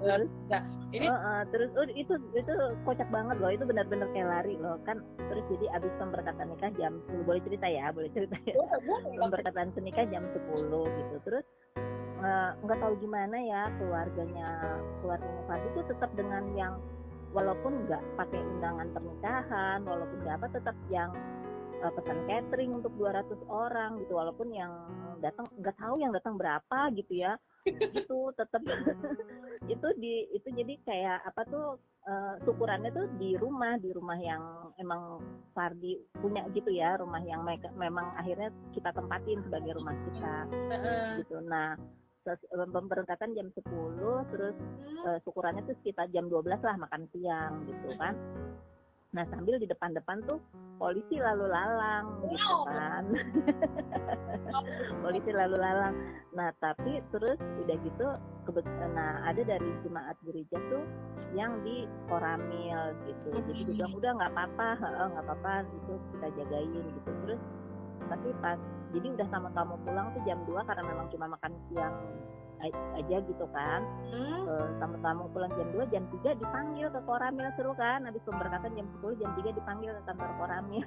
terus, 0.00 0.30
nah, 0.46 0.62
ini 0.94 1.10
uh, 1.10 1.18
uh, 1.18 1.40
terus 1.50 1.70
uh, 1.74 1.90
itu 1.90 2.14
itu 2.38 2.54
kocak 2.86 3.10
banget 3.10 3.36
loh 3.42 3.50
itu 3.50 3.66
benar-benar 3.66 4.06
kayak 4.14 4.30
lari 4.30 4.54
loh 4.58 4.78
kan 4.86 5.02
terus 5.18 5.42
jadi 5.50 5.66
abis 5.74 5.92
pemberkatan 5.98 6.54
nikah 6.54 6.70
jam 6.78 7.02
10 7.10 7.26
boleh 7.26 7.42
cerita 7.42 7.66
ya 7.66 7.90
boleh 7.90 8.10
cerita 8.14 8.38
ya 8.46 8.54
pemberkatan 9.18 9.74
nikah 9.82 10.06
jam 10.06 10.22
10 10.22 10.70
gitu 10.70 11.16
terus 11.26 11.44
nggak 12.60 12.78
uh, 12.78 12.82
tahu 12.84 12.94
gimana 13.00 13.36
ya 13.40 13.62
keluarganya 13.80 14.48
keluarganya 15.00 15.42
Fadi 15.48 15.66
itu 15.72 15.80
tetap 15.88 16.10
dengan 16.12 16.44
yang 16.52 16.74
walaupun 17.32 17.86
nggak 17.86 18.02
pakai 18.18 18.40
undangan 18.42 18.88
pernikahan 18.92 19.78
walaupun 19.86 20.18
nggak 20.26 20.36
apa 20.42 20.48
tetap 20.52 20.76
yang 20.92 21.10
uh, 21.80 21.92
pesan 21.96 22.18
catering 22.28 22.76
untuk 22.76 22.92
200 23.00 23.24
orang 23.48 24.00
gitu 24.04 24.12
walaupun 24.16 24.52
yang 24.52 24.72
datang 25.20 25.46
nggak 25.60 25.76
tahu 25.76 26.00
yang 26.00 26.12
datang 26.12 26.34
berapa 26.40 26.78
gitu 26.96 27.12
ya. 27.12 27.36
Itu 27.68 28.32
tetap 28.34 28.64
itu 29.72 29.88
di 30.00 30.32
itu 30.32 30.48
jadi 30.48 30.74
kayak 30.88 31.18
apa 31.28 31.42
tuh 31.48 31.66
uh, 32.08 32.34
syukurannya 32.48 32.90
tuh 32.90 33.06
di 33.20 33.36
rumah 33.36 33.76
di 33.76 33.92
rumah 33.92 34.16
yang 34.16 34.72
emang 34.80 35.20
Fardi 35.52 36.00
punya 36.16 36.48
gitu 36.56 36.72
ya 36.72 36.96
rumah 36.96 37.20
yang 37.20 37.44
mereka 37.44 37.68
memang 37.76 38.16
akhirnya 38.16 38.48
kita 38.72 38.90
tempatin 38.96 39.44
sebagai 39.44 39.76
rumah 39.76 39.94
kita 40.08 40.34
gitu. 41.20 41.36
Nah 41.44 41.76
pemberangkatan 42.70 43.32
jam 43.32 43.48
10 43.48 44.32
terus 44.32 44.56
uh, 45.08 45.18
syukurannya 45.24 45.64
tuh 45.64 45.76
sekitar 45.80 46.08
jam 46.12 46.28
12 46.28 46.60
lah 46.60 46.76
makan 46.76 47.02
siang 47.12 47.64
gitu 47.64 47.96
kan. 47.96 48.14
Nah 49.10 49.26
sambil 49.34 49.58
di 49.58 49.66
depan-depan 49.66 50.22
tuh 50.22 50.38
polisi 50.78 51.18
lalu 51.18 51.50
lalang 51.50 52.06
gitu 52.30 52.54
kan. 52.68 53.04
Polisi 55.02 55.30
lalu 55.34 55.56
lalang. 55.58 55.94
Nah 56.36 56.54
tapi 56.62 57.02
terus 57.10 57.38
udah 57.38 57.76
gitu 57.82 58.08
nah 58.90 59.22
ada 59.30 59.46
dari 59.46 59.70
jemaat 59.86 60.18
gereja 60.26 60.58
tuh 60.74 60.82
yang 61.34 61.58
di 61.62 61.86
koramil 62.06 62.94
gitu. 63.06 63.28
Jadi 63.34 63.62
dia 63.66 63.74
bilang 63.78 63.94
udah 63.94 64.10
nggak 64.18 64.32
apa-apa 64.34 64.68
nggak 65.14 65.24
apa-apa 65.26 65.52
itu 65.70 65.92
kita 66.14 66.28
jagain 66.38 66.84
gitu. 66.94 67.10
Terus 67.26 67.40
tapi 68.10 68.28
pas 68.42 68.58
jadi 68.90 69.06
udah 69.14 69.28
sama 69.30 69.48
kamu 69.54 69.74
pulang 69.86 70.10
tuh 70.12 70.22
jam 70.26 70.38
2 70.44 70.66
karena 70.66 70.82
memang 70.82 71.06
cuma 71.14 71.26
makan 71.30 71.54
siang 71.70 71.94
aja 72.68 73.16
gitu 73.24 73.46
kan 73.56 73.80
hmm. 74.12 74.44
uh, 74.44 74.68
tamu 75.00 75.24
pulang 75.32 75.48
jam 75.56 75.68
2 75.72 75.80
jam 75.88 76.04
3 76.12 76.36
dipanggil 76.36 76.92
ke 76.92 77.00
Koramil 77.08 77.48
seru 77.56 77.72
kan 77.72 78.04
habis 78.04 78.20
pemberkatan 78.28 78.76
jam 78.76 78.86
10 79.00 79.16
jam 79.16 79.30
3 79.32 79.56
dipanggil 79.56 79.90
ke 79.96 80.02
kantor 80.04 80.30
Koramil 80.36 80.84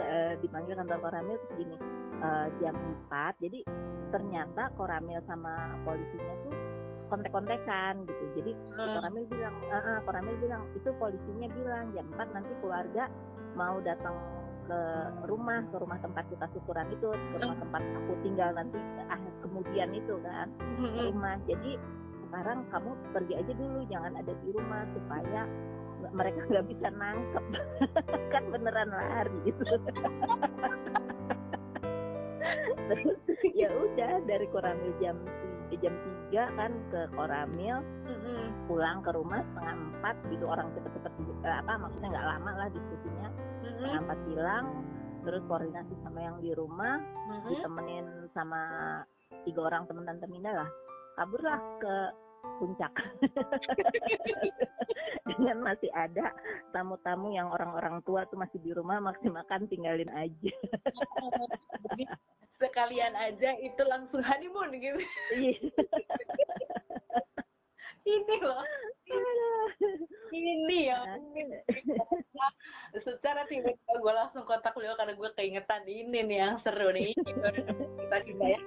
uh, 0.00 0.32
dipanggil 0.42 0.72
kantor 0.72 0.98
Koramil 1.04 1.36
terus 1.36 1.54
gini 1.60 1.76
uh, 2.24 2.48
jam 2.64 2.74
4 3.12 3.44
jadi 3.44 3.60
ternyata 4.08 4.72
Koramil 4.80 5.20
sama 5.28 5.76
polisinya 5.84 6.34
tuh 6.48 6.56
kontek-kontekan 7.12 8.08
gitu 8.08 8.24
jadi 8.40 8.52
hmm. 8.56 8.92
Koramil 8.96 9.24
bilang 9.28 9.54
uh, 9.68 9.76
uh, 9.76 9.98
Koramil 10.08 10.36
bilang 10.40 10.64
itu 10.72 10.88
polisinya 10.96 11.48
bilang 11.52 11.92
jam 11.92 12.08
4 12.16 12.24
nanti 12.32 12.52
keluarga 12.64 13.12
mau 13.52 13.76
datang 13.84 14.16
ke 14.66 14.80
rumah 15.26 15.60
ke 15.68 15.76
rumah 15.78 15.98
tempat 15.98 16.24
kita 16.30 16.46
syukuran 16.54 16.86
itu 16.94 17.08
ke 17.10 17.36
rumah 17.40 17.58
tempat 17.58 17.82
aku 17.82 18.12
tinggal 18.22 18.50
nanti 18.54 18.78
ah 19.10 19.18
kemudian 19.42 19.90
itu 19.92 20.14
kan 20.22 20.48
rumah. 20.78 21.36
Jadi 21.50 21.76
sekarang 22.28 22.64
kamu 22.72 22.90
pergi 23.12 23.34
aja 23.44 23.52
dulu 23.52 23.78
jangan 23.92 24.12
ada 24.16 24.32
di 24.32 24.48
rumah 24.56 24.82
supaya 24.96 25.44
mereka 26.16 26.40
nggak 26.50 26.66
bisa 26.70 26.88
nangkep. 26.88 27.44
Kan 28.32 28.44
beneran 28.48 28.90
lari 28.90 29.36
gitu. 29.44 29.64
Terus 32.88 33.18
ya 33.60 33.68
udah 33.68 34.12
dari 34.24 34.46
Koramil 34.48 34.92
jam 35.02 35.16
jam 35.80 35.94
tiga 35.96 36.52
kan 36.52 36.72
ke 36.92 37.08
Koramil 37.16 37.80
pulang 38.68 39.00
ke 39.00 39.10
rumah 39.12 39.40
setengah 39.52 39.76
empat 39.76 40.16
gitu. 40.28 40.44
Orang 40.48 40.68
cepet-cepet 40.76 41.12
eh, 41.44 41.56
apa 41.64 41.72
maksudnya 41.80 42.08
nggak 42.12 42.28
lama 42.28 42.50
lah 42.56 42.68
diskusinya 42.70 43.28
setengah 43.82 44.02
empat 44.06 44.20
bilang 44.30 44.64
terus 45.26 45.42
koordinasi 45.50 45.94
sama 46.06 46.22
yang 46.22 46.38
di 46.38 46.54
rumah 46.54 47.02
mm-hmm. 47.02 47.50
ditemenin 47.50 48.06
sama 48.30 48.62
tiga 49.42 49.66
orang 49.66 49.90
teman 49.90 50.06
tante 50.06 50.30
Minda 50.30 50.54
lah 50.54 50.70
kaburlah 51.18 51.58
ke 51.82 51.94
puncak. 52.62 52.94
Dengan 55.26 55.58
masih 55.62 55.90
ada 55.94 56.34
tamu-tamu 56.70 57.34
yang 57.34 57.50
orang-orang 57.50 58.02
tua 58.06 58.26
tuh 58.26 58.38
masih 58.38 58.58
di 58.62 58.70
rumah 58.74 59.00
masih 59.02 59.30
makan 59.30 59.66
tinggalin 59.66 60.10
aja. 60.14 60.52
Sekalian 62.62 63.14
aja 63.18 63.58
itu 63.58 63.82
langsung 63.86 64.22
honeymoon 64.22 64.70
gitu. 64.78 64.98
Iya. 65.34 65.58
ini 68.14 68.36
loh. 68.42 68.62
Ini 70.30 70.78
ya 70.86 70.98
secara 73.22 73.46
tiba-tiba 73.46 74.02
gue 74.02 74.14
langsung 74.18 74.42
kontak 74.50 74.74
beliau 74.74 74.98
karena 74.98 75.14
gue 75.14 75.30
keingetan 75.38 75.86
ini 75.86 76.26
nih 76.26 76.38
yang 76.42 76.58
seru 76.66 76.90
nih. 76.90 77.14
Kita 77.14 78.18
kita 78.26 78.44
ya 78.50 78.60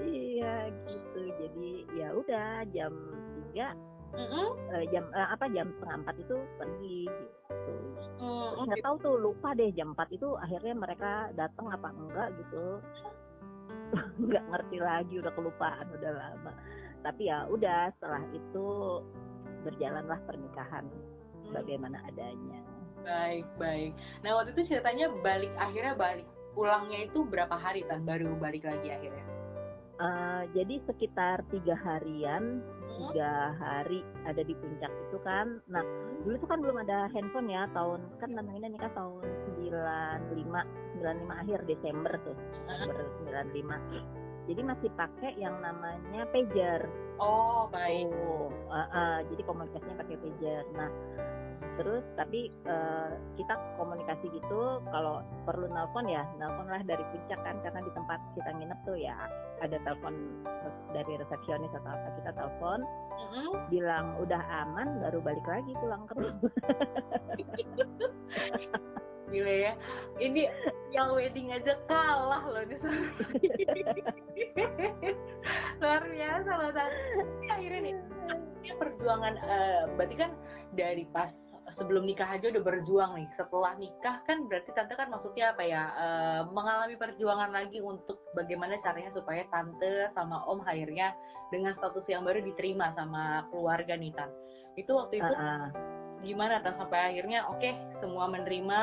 iya 0.00 0.72
gitu. 0.88 1.20
Jadi 1.36 1.84
ya 2.00 2.08
udah 2.16 2.64
jam 2.72 2.96
tiga 3.52 3.76
mm 4.16 4.24
-hmm. 4.24 4.48
uh, 4.72 4.84
jam 4.88 5.04
uh, 5.12 5.28
apa 5.36 5.52
jam 5.52 5.68
setengah 5.76 6.00
empat 6.00 6.16
itu 6.16 6.36
pergi 6.56 7.04
gitu. 7.04 7.74
Mm, 8.24 8.72
nggak 8.72 8.80
tahu 8.80 8.96
tuh 9.04 9.16
lupa 9.20 9.52
deh 9.52 9.68
jam 9.76 9.92
empat 9.92 10.08
itu 10.08 10.28
akhirnya 10.40 10.72
mereka 10.72 11.28
datang 11.36 11.68
apa 11.68 11.92
enggak 11.92 12.32
gitu. 12.40 12.80
Nggak 14.32 14.48
ngerti 14.48 14.78
lagi 14.80 15.14
udah 15.20 15.32
kelupaan 15.36 15.86
udah 15.92 16.12
lama. 16.16 16.56
Tapi 17.04 17.28
ya 17.28 17.44
udah 17.52 17.92
setelah 18.00 18.24
itu 18.32 18.66
berjalanlah 19.60 20.24
pernikahan 20.24 20.88
hmm. 20.88 21.52
bagaimana 21.52 22.00
adanya 22.08 22.73
baik 23.04 23.46
baik. 23.60 23.92
Nah 24.24 24.40
waktu 24.40 24.50
itu 24.56 24.74
ceritanya 24.74 25.12
balik 25.22 25.52
akhirnya 25.60 25.94
balik 25.94 26.26
pulangnya 26.56 27.06
itu 27.06 27.22
berapa 27.28 27.54
hari 27.54 27.84
kan 27.86 28.02
baru 28.02 28.32
balik 28.40 28.64
lagi 28.64 28.88
akhirnya? 28.90 29.24
Uh, 29.94 30.42
jadi 30.50 30.82
sekitar 30.90 31.46
tiga 31.54 31.78
harian 31.78 32.58
hmm. 32.58 33.14
tiga 33.14 33.54
hari 33.62 34.02
ada 34.26 34.42
di 34.42 34.54
puncak 34.58 34.90
itu 34.90 35.18
kan. 35.22 35.62
Nah 35.70 35.84
dulu 36.24 36.34
itu 36.34 36.46
kan 36.48 36.58
belum 36.58 36.82
ada 36.82 37.06
handphone 37.14 37.52
ya 37.52 37.68
tahun 37.76 38.00
kan 38.18 38.32
namanya 38.32 38.66
nikah 38.72 38.90
tahun 38.96 39.22
98 39.60 40.98
95 40.98 41.42
akhir 41.44 41.58
Desember 41.68 42.12
tuh 42.24 42.36
Desember 42.66 43.44
95 43.52 44.33
jadi 44.44 44.60
masih 44.60 44.90
pakai 44.92 45.32
yang 45.40 45.56
namanya 45.64 46.28
pager. 46.28 46.84
Oh 47.16 47.68
baik. 47.72 48.12
Oh, 48.12 48.52
uh, 48.68 48.88
uh, 48.92 49.16
jadi 49.32 49.42
komunikasinya 49.48 49.96
pakai 50.04 50.16
pager. 50.20 50.64
Nah 50.76 50.90
terus 51.74 52.04
tapi 52.14 52.54
uh, 52.70 53.18
kita 53.34 53.56
komunikasi 53.80 54.30
gitu 54.30 54.78
kalau 54.94 55.26
perlu 55.42 55.66
nelpon 55.66 56.06
ya 56.06 56.22
nelpon 56.38 56.70
lah 56.70 56.78
dari 56.86 57.02
puncak 57.10 57.40
kan 57.42 57.56
karena 57.66 57.82
di 57.82 57.90
tempat 57.96 58.20
kita 58.38 58.50
nginep 58.54 58.78
tuh 58.86 58.94
ya 58.94 59.16
ada 59.58 59.80
telepon 59.82 60.14
dari 60.94 61.18
resepsionis 61.18 61.72
atau 61.74 61.90
apa 61.90 62.08
kita 62.22 62.30
telepon. 62.36 62.80
Mm-hmm. 63.14 63.72
bilang 63.72 64.14
udah 64.20 64.42
aman 64.62 65.00
baru 65.00 65.18
balik 65.24 65.46
lagi 65.48 65.72
pulang 65.80 66.06
ke 66.06 66.14
rumah 66.14 66.38
gila 69.32 69.54
ya 69.70 69.72
ini 70.20 70.46
yang 70.92 71.16
wedding 71.16 71.50
aja 71.50 71.74
kalah 71.90 72.44
loh 72.48 72.64
di 72.66 72.76
sana 72.78 73.08
luar 75.82 76.02
biasa 76.06 76.50
loh 76.54 76.70
akhirnya 77.50 77.80
nih 77.80 77.94
perjuangan 78.78 79.34
uh, 79.44 79.82
berarti 79.96 80.16
kan 80.16 80.30
dari 80.74 81.04
pas 81.12 81.30
sebelum 81.76 82.06
nikah 82.06 82.28
aja 82.28 82.50
udah 82.50 82.62
berjuang 82.62 83.12
nih. 83.18 83.28
Setelah 83.34 83.74
nikah 83.78 84.16
kan 84.26 84.46
berarti 84.46 84.70
tante 84.74 84.94
kan 84.94 85.10
maksudnya 85.10 85.54
apa 85.54 85.62
ya? 85.64 85.82
E, 85.94 86.06
mengalami 86.54 86.94
perjuangan 86.94 87.50
lagi 87.50 87.82
untuk 87.82 88.18
bagaimana 88.38 88.78
caranya 88.82 89.10
supaya 89.14 89.42
tante 89.50 90.10
sama 90.14 90.42
om 90.46 90.62
akhirnya 90.64 91.14
dengan 91.50 91.74
status 91.78 92.06
yang 92.06 92.26
baru 92.26 92.42
diterima 92.42 92.94
sama 92.94 93.46
keluarga 93.50 93.98
nih 93.98 94.14
tan. 94.14 94.30
Itu 94.78 94.94
waktu 94.94 95.22
itu 95.22 95.34
uh 95.34 95.38
-uh. 95.38 95.66
Gimana 96.24 96.60
tan 96.64 96.74
sampai 96.80 97.14
akhirnya 97.14 97.44
oke 97.46 97.60
okay, 97.60 97.76
semua 98.00 98.26
menerima 98.26 98.80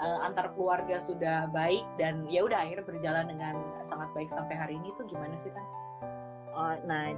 uh, 0.00 0.18
antar 0.24 0.54
keluarga 0.54 1.02
sudah 1.10 1.50
baik 1.50 1.84
dan 2.00 2.24
ya 2.30 2.46
udah 2.46 2.62
akhirnya 2.62 2.86
berjalan 2.86 3.26
dengan 3.28 3.54
sangat 3.90 4.08
baik 4.14 4.30
sampai 4.32 4.54
hari 4.56 4.74
ini 4.78 4.88
tuh 4.96 5.04
gimana 5.10 5.34
sih 5.42 5.52
tan? 5.52 5.66
Oh, 6.56 6.74
nah 6.88 7.12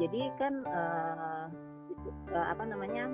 jadi 0.00 0.32
kan 0.40 0.54
uh, 0.66 1.46
uh, 2.34 2.46
apa 2.50 2.64
namanya 2.66 3.06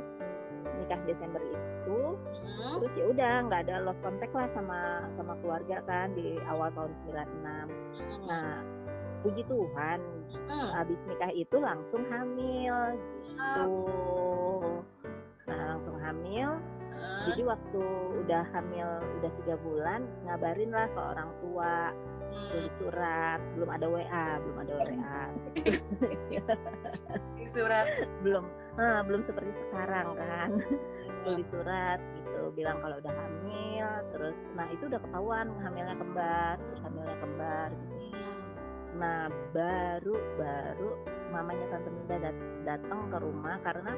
nikah 0.78 1.00
Desember 1.06 1.42
itu 1.42 1.98
hmm. 2.16 2.74
terus 2.80 2.92
ya 2.96 3.04
udah 3.10 3.32
nggak 3.48 3.60
ada 3.68 3.76
lost 3.84 4.00
contact 4.00 4.32
lah 4.34 4.48
sama 4.54 5.06
sama 5.16 5.34
keluarga 5.42 5.82
kan 5.86 6.12
di 6.14 6.38
awal 6.48 6.70
tahun 6.74 6.92
96 7.08 7.14
hmm. 7.14 8.20
nah 8.26 8.62
puji 9.22 9.42
Tuhan 9.50 9.98
hmm. 10.30 10.68
habis 10.74 10.98
nikah 11.10 11.32
itu 11.34 11.56
langsung 11.58 12.02
hamil 12.10 12.76
gitu 12.94 13.70
nah 15.48 15.74
langsung 15.74 15.96
hamil. 15.98 16.50
Hmm. 16.98 17.30
jadi 17.30 17.42
waktu 17.46 17.82
udah 18.26 18.42
hamil 18.50 18.88
udah 19.22 19.30
tiga 19.42 19.54
bulan 19.62 20.02
ngabarin 20.26 20.70
lah 20.70 20.86
ke 20.92 21.00
orang 21.00 21.30
tua. 21.42 21.76
Hmm. 22.28 22.48
tulis 22.52 22.74
surat 22.78 23.40
belum 23.56 23.70
ada 23.72 23.86
WA 23.88 24.26
belum 24.44 24.56
ada 24.62 24.72
WA 24.78 25.22
surat 27.56 27.86
belum 28.20 28.44
nah, 28.76 29.00
belum 29.02 29.22
seperti 29.26 29.50
sekarang 29.68 30.14
kan. 30.14 30.50
Tulis 31.24 31.48
surat 31.50 31.98
gitu 32.14 32.52
bilang 32.54 32.78
kalau 32.84 33.00
udah 33.00 33.10
hamil 33.10 33.88
terus 34.14 34.36
nah 34.54 34.68
itu 34.70 34.86
udah 34.86 35.00
ketahuan 35.02 35.50
hamilnya 35.64 35.96
kembar 35.98 36.54
terus 36.60 36.80
hamilnya 36.84 37.16
kembar 37.18 37.68
gitu. 37.74 37.98
Nah 38.98 39.30
baru 39.52 40.14
baru 40.36 40.90
mamanya 41.30 41.66
tante 41.70 41.90
Minda 41.92 42.16
dat 42.18 42.36
datang 42.64 43.12
ke 43.12 43.18
rumah 43.20 43.60
karena 43.60 43.92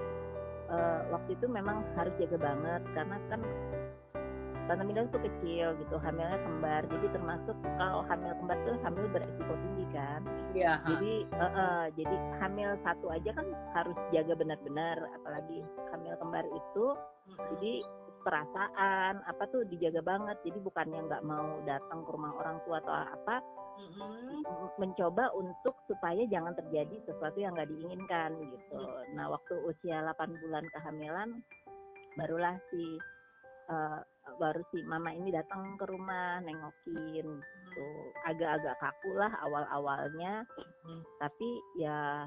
uh, 0.71 1.01
waktu 1.11 1.37
itu 1.37 1.47
memang 1.51 1.83
harus 1.99 2.15
jaga 2.17 2.39
banget 2.39 2.83
karena 2.95 3.17
kan 3.29 3.41
Tante 4.71 4.87
Minda 4.87 5.03
itu 5.03 5.19
kecil 5.19 5.75
gitu, 5.83 5.99
hamilnya 5.99 6.39
kembar. 6.47 6.87
Jadi 6.87 7.11
termasuk 7.11 7.59
kalau 7.75 8.07
hamil 8.07 8.31
kembar 8.39 8.55
tuh 8.63 8.79
hamil 8.87 9.03
beresiko 9.11 9.51
tinggi 9.51 9.87
kan. 9.91 10.23
Iya. 10.55 10.79
Jadi 10.87 11.15
uh, 11.35 11.45
uh, 11.51 11.83
jadi 11.99 12.17
hamil 12.39 12.79
satu 12.87 13.11
aja 13.11 13.35
kan 13.35 13.51
harus 13.75 13.99
jaga 14.15 14.39
benar-benar, 14.39 14.95
apalagi 15.19 15.67
hamil 15.91 16.15
kembar 16.23 16.47
itu. 16.47 16.87
Hmm. 16.95 17.39
Jadi 17.59 17.83
perasaan 18.23 19.25
apa 19.25 19.45
tuh 19.51 19.65
dijaga 19.69 20.01
banget. 20.05 20.37
Jadi 20.45 20.59
bukannya 20.61 21.01
nggak 21.09 21.25
mau 21.27 21.61
datang 21.65 22.05
ke 22.05 22.11
rumah 22.13 22.33
orang 22.37 22.59
tua 22.65 22.79
atau 22.81 22.95
apa, 22.95 23.37
hmm. 23.81 24.77
mencoba 24.81 25.33
untuk 25.37 25.75
supaya 25.89 26.23
jangan 26.29 26.53
terjadi 26.57 26.97
sesuatu 27.09 27.39
yang 27.41 27.57
nggak 27.57 27.71
diinginkan 27.71 28.37
gitu. 28.41 28.79
Hmm. 28.79 29.17
Nah 29.17 29.33
waktu 29.33 29.55
usia 29.67 30.05
8 30.05 30.41
bulan 30.45 30.65
kehamilan 30.77 31.29
barulah 32.19 32.59
si 32.69 32.99
uh, 33.71 34.03
baru 34.39 34.63
si 34.75 34.83
mama 34.85 35.15
ini 35.15 35.31
datang 35.31 35.79
ke 35.79 35.85
rumah 35.87 36.43
nengokin 36.43 37.29
tuh 37.71 37.95
agak-agak 38.27 38.75
kaku 38.83 39.11
lah 39.15 39.31
awal-awalnya 39.47 40.43
hmm. 40.87 41.03
tapi 41.23 41.49
ya 41.79 42.27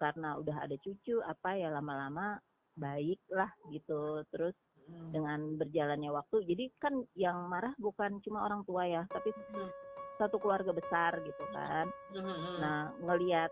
karena 0.00 0.40
udah 0.40 0.56
ada 0.66 0.76
cucu 0.80 1.20
apa 1.22 1.54
ya 1.54 1.68
lama-lama 1.70 2.40
baik 2.78 3.20
lah 3.30 3.50
gitu 3.70 4.24
terus 4.32 4.56
hmm. 4.90 5.10
dengan 5.14 5.40
berjalannya 5.54 6.10
waktu 6.10 6.36
jadi 6.50 6.64
kan 6.82 6.94
yang 7.14 7.46
marah 7.46 7.72
bukan 7.78 8.18
cuma 8.26 8.42
orang 8.44 8.66
tua 8.66 8.82
ya 8.86 9.02
tapi 9.06 9.30
hmm. 9.30 9.70
satu 10.18 10.36
keluarga 10.42 10.74
besar 10.74 11.22
gitu 11.22 11.44
kan 11.54 11.86
hmm. 12.12 12.58
nah 12.58 12.90
ngelihat 13.06 13.50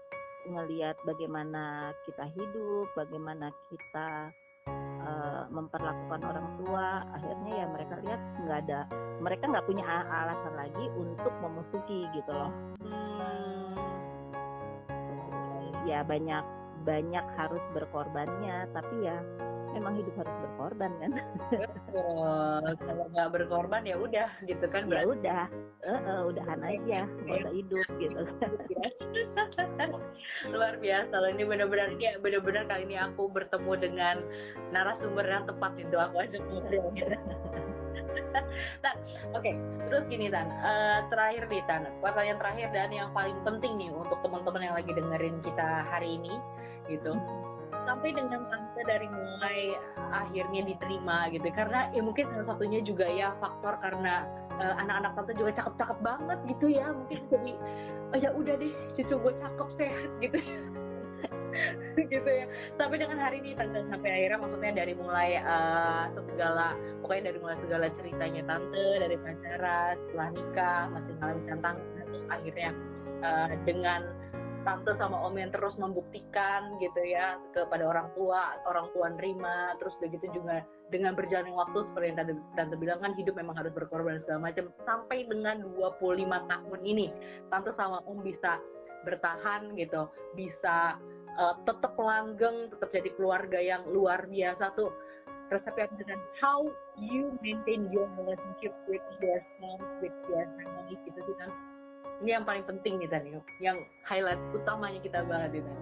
ngelihat 0.49 0.97
bagaimana 1.07 1.95
kita 2.09 2.25
hidup 2.35 2.87
bagaimana 2.97 3.53
kita 3.71 4.33
uh, 5.05 5.43
memperlakukan 5.53 6.21
orang 6.25 6.49
tua 6.63 7.05
akhirnya 7.15 7.53
ya 7.65 7.67
mereka 7.69 7.95
lihat 8.03 8.21
nggak 8.45 8.59
ada 8.67 8.81
mereka 9.19 9.45
nggak 9.51 9.67
punya 9.67 9.85
alasan 10.09 10.55
lagi 10.57 10.85
untuk 10.97 11.33
memusuhi 11.43 12.07
gitu 12.17 12.33
loh 12.33 12.53
hmm. 12.83 13.77
ya 15.87 16.05
banyak 16.05 16.58
banyak 16.89 17.27
harus 17.37 17.61
berkorbannya 17.77 18.65
tapi 18.73 19.05
ya 19.05 19.21
memang 19.77 20.01
hidup 20.01 20.15
harus 20.17 20.35
berkorban 20.49 20.93
kan. 20.99 21.13
Betul 21.53 22.63
kalau 22.81 23.05
nggak 23.13 23.31
berkorban 23.37 23.85
ya 23.85 23.97
udah 24.01 24.29
gitu 24.49 24.65
kan 24.73 24.89
ya 24.89 25.05
udah 25.05 25.45
uh, 25.85 26.01
uh, 26.09 26.21
udahan 26.33 26.61
aja 26.65 27.05
nggak 27.05 27.37
usah 27.45 27.53
hidup 27.53 27.89
gitu. 28.01 28.21
Luar 30.57 30.75
biasa. 30.81 31.15
Loh 31.15 31.31
ini 31.31 31.45
benar-benar 31.45 31.93
ini 31.93 32.17
benar-benar 32.19 32.65
kali 32.67 32.89
ini 32.89 32.97
aku 32.97 33.29
bertemu 33.29 33.73
dengan 33.77 34.17
narasumber 34.73 35.27
yang 35.29 35.45
tepat 35.45 35.73
itu 35.77 35.97
aku 35.97 36.17
ajak 36.25 36.43
ngobrol. 36.49 36.91
Nah, 38.85 38.95
oke, 39.35 39.41
okay. 39.41 39.55
terus 39.89 40.05
gini 40.11 40.29
Tan, 40.29 40.47
uh, 40.61 41.07
terakhir 41.09 41.49
nih 41.49 41.65
Tan, 41.65 41.89
pertanyaan 42.03 42.39
terakhir 42.39 42.69
dan 42.77 42.91
yang 42.93 43.09
paling 43.17 43.35
penting 43.43 43.79
nih 43.79 43.91
untuk 43.91 44.21
teman-teman 44.21 44.69
yang 44.69 44.77
lagi 44.77 44.93
dengerin 44.93 45.37
kita 45.43 45.69
hari 45.89 46.19
ini, 46.21 46.35
gitu. 46.89 47.13
Sampai 47.89 48.13
dengan 48.13 48.45
tante 48.49 48.81
dari 48.85 49.09
mulai 49.09 49.77
akhirnya 50.13 50.61
diterima 50.69 51.29
gitu. 51.33 51.49
Karena 51.53 51.89
ya 51.93 52.01
mungkin 52.05 52.29
salah 52.33 52.57
satunya 52.57 52.81
juga 52.85 53.09
ya 53.09 53.33
faktor 53.41 53.81
karena 53.81 54.29
uh, 54.61 54.75
anak-anak 54.81 55.13
tante 55.17 55.33
juga 55.37 55.53
cakep-cakep 55.57 55.99
banget 56.05 56.39
gitu 56.49 56.67
ya. 56.69 56.93
Mungkin 56.93 57.21
jadi 57.33 57.53
oh 58.13 58.19
ya 58.21 58.31
udah 58.33 58.55
deh 58.57 58.73
cucu 58.97 59.15
gue 59.17 59.33
cakep 59.41 59.69
sehat 59.77 60.11
gitu 60.21 60.39
gitu 62.13 62.29
ya. 62.29 62.47
Sampai 62.77 62.97
dengan 63.01 63.19
hari 63.21 63.41
ini 63.41 63.57
tante 63.57 63.85
sampai 63.89 64.11
akhirnya 64.13 64.39
maksudnya 64.41 64.73
dari 64.85 64.95
mulai 64.97 65.31
uh, 65.41 66.05
segala 66.13 66.77
pokoknya 67.01 67.33
dari 67.33 67.39
mulai 67.41 67.57
segala 67.65 67.87
ceritanya 67.97 68.43
tante 68.45 68.87
dari 69.01 69.17
pacaran 69.17 69.95
setelah 70.09 70.29
nikah 70.37 70.83
masih 70.93 71.13
ngalamin 71.21 71.45
tantangan 71.49 72.09
akhirnya 72.29 72.71
uh, 73.25 73.49
dengan 73.65 74.01
tante 74.69 74.93
sama 75.01 75.17
om 75.25 75.33
yang 75.33 75.49
terus 75.49 75.73
membuktikan 75.81 76.77
gitu 76.77 77.01
ya 77.01 77.41
kepada 77.57 77.89
orang 77.89 78.13
tua 78.13 78.61
orang 78.69 78.85
tua 78.93 79.09
nerima 79.17 79.73
terus 79.81 79.97
begitu 79.97 80.29
juga 80.37 80.61
dengan 80.93 81.17
berjalannya 81.17 81.57
waktu 81.57 81.89
seperti 81.89 82.07
yang 82.13 82.19
tante, 82.21 82.35
tante 82.53 82.75
bilang 82.77 83.01
kan 83.01 83.17
hidup 83.17 83.33
memang 83.33 83.57
harus 83.57 83.73
berkorban 83.73 84.21
segala 84.25 84.53
macam. 84.53 84.69
Sampai 84.85 85.25
dengan 85.25 85.65
25 85.73 86.53
tahun 86.53 86.81
ini 86.85 87.07
tante 87.49 87.73
sama 87.81 88.05
om 88.05 88.21
bisa 88.21 88.61
bertahan 89.09 89.73
gitu 89.81 90.05
bisa 90.37 91.01
uh, 91.41 91.57
tetap 91.65 91.97
langgeng 91.97 92.69
tetap 92.69 92.93
jadi 92.93 93.09
keluarga 93.17 93.57
yang 93.57 93.89
luar 93.89 94.29
biasa 94.29 94.77
tuh. 94.77 94.93
Resepnya 95.49 95.89
dengan 95.97 96.21
how 96.45 96.69
you 97.01 97.33
maintain 97.41 97.89
your 97.89 98.05
relationship 98.21 98.77
with 98.85 99.01
your 99.25 99.41
son 99.57 99.81
with 100.05 100.13
your 100.29 100.45
family 100.61 100.93
gitu 101.09 101.21
sih 101.25 101.37
kan 101.41 101.49
ini 102.19 102.31
yang 102.35 102.45
paling 102.47 102.65
penting 102.67 102.99
nih 102.99 103.11
tadi 103.11 103.31
yang 103.63 103.79
highlight 104.03 104.41
utamanya 104.51 104.99
kita 105.03 105.23
bahas 105.27 105.51
itu 105.55 105.73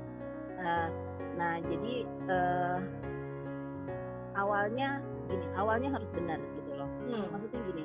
uh, 0.61 0.89
nah 1.37 1.61
jadi 1.65 1.95
uh, 2.29 2.79
awalnya 4.37 5.01
gini 5.27 5.47
awalnya 5.57 5.89
harus 5.97 6.09
benar 6.13 6.39
gitu 6.39 6.71
loh 6.77 6.91
hmm. 7.09 7.25
maksudnya 7.33 7.61
gini 7.73 7.85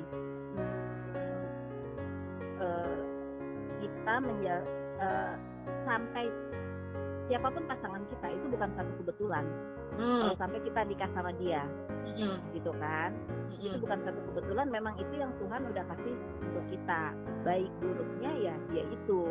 uh, 2.60 2.96
kita 3.80 4.14
menjal 4.20 4.60
uh, 5.00 5.34
sampai 5.88 6.24
siapa 7.30 7.48
pun 7.48 7.64
pasangan 7.64 8.02
kita 8.12 8.26
itu 8.34 8.46
bukan 8.52 8.70
satu 8.76 8.92
kebetulan 9.00 9.44
hmm. 9.96 10.20
kalau 10.28 10.36
sampai 10.36 10.60
kita 10.60 10.80
nikah 10.84 11.10
sama 11.16 11.30
dia 11.40 11.64
mm. 12.04 12.36
gitu 12.56 12.70
kan. 12.76 13.10
Mm. 13.52 13.62
itu 13.62 13.76
bukan 13.78 13.98
satu 14.02 14.20
kebetulan 14.32 14.66
memang 14.68 14.94
itu 14.98 15.14
yang 15.14 15.32
Tuhan 15.38 15.62
udah 15.70 15.84
kasih 15.94 16.14
untuk 16.42 16.64
kita. 16.70 17.02
Baik 17.46 17.70
buruknya 17.78 18.30
ya 18.38 18.54
dia 18.70 18.84
itu. 18.90 19.22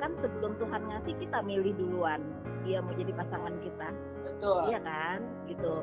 Kan 0.00 0.12
sebelum 0.18 0.58
Tuhan 0.58 0.82
ngasih 0.90 1.14
kita 1.22 1.38
milih 1.46 1.72
duluan 1.78 2.20
dia 2.66 2.82
mau 2.82 2.94
jadi 2.94 3.12
pasangan 3.14 3.54
kita. 3.62 3.88
Betul. 4.26 4.62
Iya 4.70 4.80
kan? 4.82 5.18
Gitu. 5.46 5.74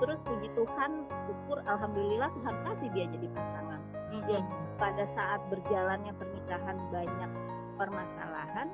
Terus 0.00 0.18
puji 0.24 0.48
Tuhan 0.56 0.90
syukur 1.28 1.58
alhamdulillah 1.68 2.30
Tuhan 2.40 2.54
kasih 2.64 2.88
dia 2.92 3.04
jadi 3.08 3.28
pasangan. 3.32 3.80
Mm. 4.10 4.24
ya 4.26 4.40
pada 4.80 5.04
saat 5.14 5.40
berjalannya 5.52 6.12
pernikahan 6.16 6.76
banyak 6.88 7.30
permasalahan 7.76 8.68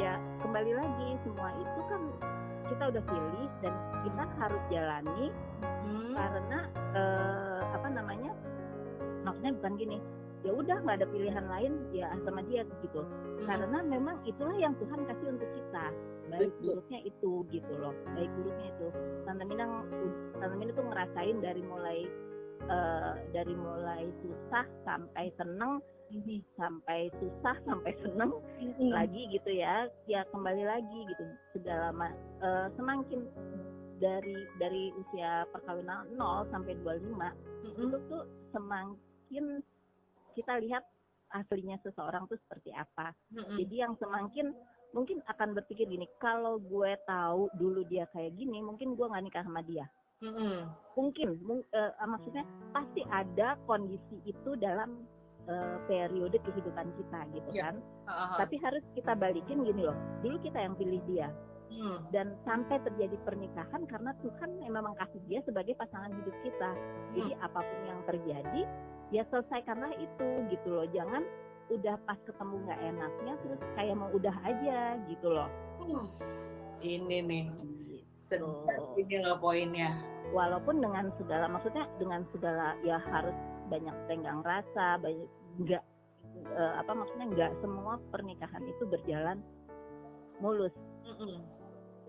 ya 0.00 0.18
kembali 0.42 0.72
lagi 0.74 1.08
semua 1.22 1.48
itu 1.54 1.80
kan 1.86 2.02
kita 2.74 2.90
udah 2.90 3.02
pilih 3.06 3.48
dan 3.62 3.74
kita 4.02 4.24
harus 4.42 4.62
jalani 4.66 5.26
hmm. 5.62 6.12
karena 6.18 6.58
eh, 6.98 7.62
apa 7.70 7.88
namanya 7.94 8.30
maksudnya 9.22 9.54
bukan 9.62 9.74
gini 9.78 9.98
ya 10.44 10.52
udah 10.52 10.76
nggak 10.84 11.00
ada 11.00 11.08
pilihan 11.08 11.46
lain 11.48 11.72
ya 11.94 12.10
sama 12.26 12.42
dia 12.50 12.66
gitu 12.82 13.00
hmm. 13.00 13.46
karena 13.46 13.78
memang 13.80 14.18
itulah 14.26 14.58
yang 14.58 14.74
Tuhan 14.82 15.06
kasih 15.06 15.38
untuk 15.38 15.48
kita 15.54 15.86
baik 16.34 16.52
buruknya 16.60 16.98
itu 17.06 17.46
gitu 17.54 17.72
loh 17.78 17.94
baik 18.18 18.28
buruknya 18.36 18.68
itu 18.74 18.86
Tante 19.22 19.44
Minang 19.46 19.72
Tante 20.42 20.56
Minang 20.58 20.74
tuh 20.76 20.86
ngerasain 20.90 21.36
dari 21.40 21.62
mulai 21.62 21.98
uh, 22.68 23.14
dari 23.30 23.54
mulai 23.54 24.02
susah 24.24 24.66
sampai 24.82 25.30
seneng 25.38 25.78
sampai 26.54 27.10
susah 27.18 27.56
sampai 27.66 27.92
seneng 28.02 28.32
mm-hmm. 28.60 28.90
lagi 28.94 29.22
gitu 29.34 29.50
ya 29.50 29.88
ya 30.06 30.22
kembali 30.30 30.62
lagi 30.62 30.98
gitu 31.10 31.24
segala 31.56 31.90
uh, 32.42 32.68
semakin 32.78 33.26
dari 33.98 34.36
dari 34.58 34.90
usia 34.94 35.46
perkawinan 35.50 36.06
0 36.18 36.50
sampai 36.50 36.74
25 36.82 37.14
mm-hmm. 37.14 37.82
itu 37.88 37.96
tuh 38.10 38.24
semakin 38.54 39.44
kita 40.34 40.52
lihat 40.62 40.84
aslinya 41.34 41.78
seseorang 41.82 42.30
tuh 42.30 42.38
seperti 42.46 42.70
apa 42.74 43.14
mm-hmm. 43.34 43.56
jadi 43.64 43.74
yang 43.88 43.94
semakin 43.98 44.54
mungkin 44.94 45.18
akan 45.26 45.58
berpikir 45.58 45.90
gini 45.90 46.06
kalau 46.22 46.62
gue 46.62 46.94
tahu 47.06 47.50
dulu 47.58 47.82
dia 47.90 48.06
kayak 48.14 48.38
gini 48.38 48.62
mungkin 48.62 48.94
gue 48.94 49.06
nggak 49.10 49.24
nikah 49.26 49.42
sama 49.42 49.62
dia 49.66 49.86
mm-hmm. 50.22 50.58
mungkin 50.94 51.28
mung, 51.42 51.62
uh, 51.74 51.92
maksudnya 52.06 52.46
pasti 52.70 53.02
ada 53.10 53.58
kondisi 53.66 54.22
itu 54.22 54.54
dalam 54.62 55.02
uh, 55.48 55.76
periode 55.88 56.36
kehidupan 56.40 56.86
kita 56.96 57.20
gitu 57.34 57.50
yeah. 57.54 57.70
kan. 57.70 57.74
Uh-huh. 58.08 58.36
Tapi 58.44 58.56
harus 58.60 58.84
kita 58.94 59.12
balikin 59.16 59.64
gini 59.64 59.82
loh. 59.84 59.96
Dulu 60.20 60.36
kita 60.44 60.58
yang 60.60 60.74
pilih 60.76 61.00
dia. 61.08 61.28
Hmm. 61.74 62.06
Dan 62.14 62.38
sampai 62.46 62.78
terjadi 62.86 63.18
pernikahan 63.26 63.82
karena 63.90 64.14
Tuhan 64.22 64.50
memang 64.62 64.94
kasih 64.94 65.18
dia 65.26 65.40
sebagai 65.42 65.74
pasangan 65.74 66.12
hidup 66.14 66.36
kita. 66.46 66.70
Hmm. 66.70 67.14
Jadi 67.18 67.32
apa 67.42 67.60
pun 67.60 67.80
yang 67.82 68.00
terjadi, 68.06 68.62
ya 69.10 69.22
selesaikanlah 69.32 69.92
itu 69.98 70.26
gitu 70.54 70.68
loh. 70.70 70.86
Jangan 70.94 71.26
udah 71.72 71.96
pas 72.04 72.20
ketemu 72.28 72.54
nggak 72.68 72.80
enaknya 72.92 73.34
terus 73.40 73.60
kayak 73.74 73.96
mau 73.96 74.10
udah 74.12 74.36
aja 74.46 74.78
gitu 75.10 75.28
loh. 75.32 75.50
Hmm. 75.82 76.06
Ini 76.78 77.16
nih. 77.26 77.44
Gitu. 77.90 78.46
Ini 79.00 79.16
loh 79.26 79.38
poinnya. 79.42 79.98
Walaupun 80.30 80.78
dengan 80.78 81.10
segala 81.18 81.50
maksudnya 81.50 81.90
dengan 81.98 82.22
segala 82.30 82.78
ya 82.86 83.02
harus 83.02 83.34
banyak 83.68 83.96
tenggang 84.08 84.40
rasa 84.44 85.00
banyak 85.00 85.28
nggak 85.62 85.82
uh, 86.54 86.72
apa 86.82 86.92
maksudnya 86.92 87.26
nggak 87.30 87.52
semua 87.62 88.00
pernikahan 88.10 88.64
itu 88.66 88.84
berjalan 88.88 89.38
mulus. 90.42 90.74
Mm 91.04 91.14
-mm. 91.20 91.36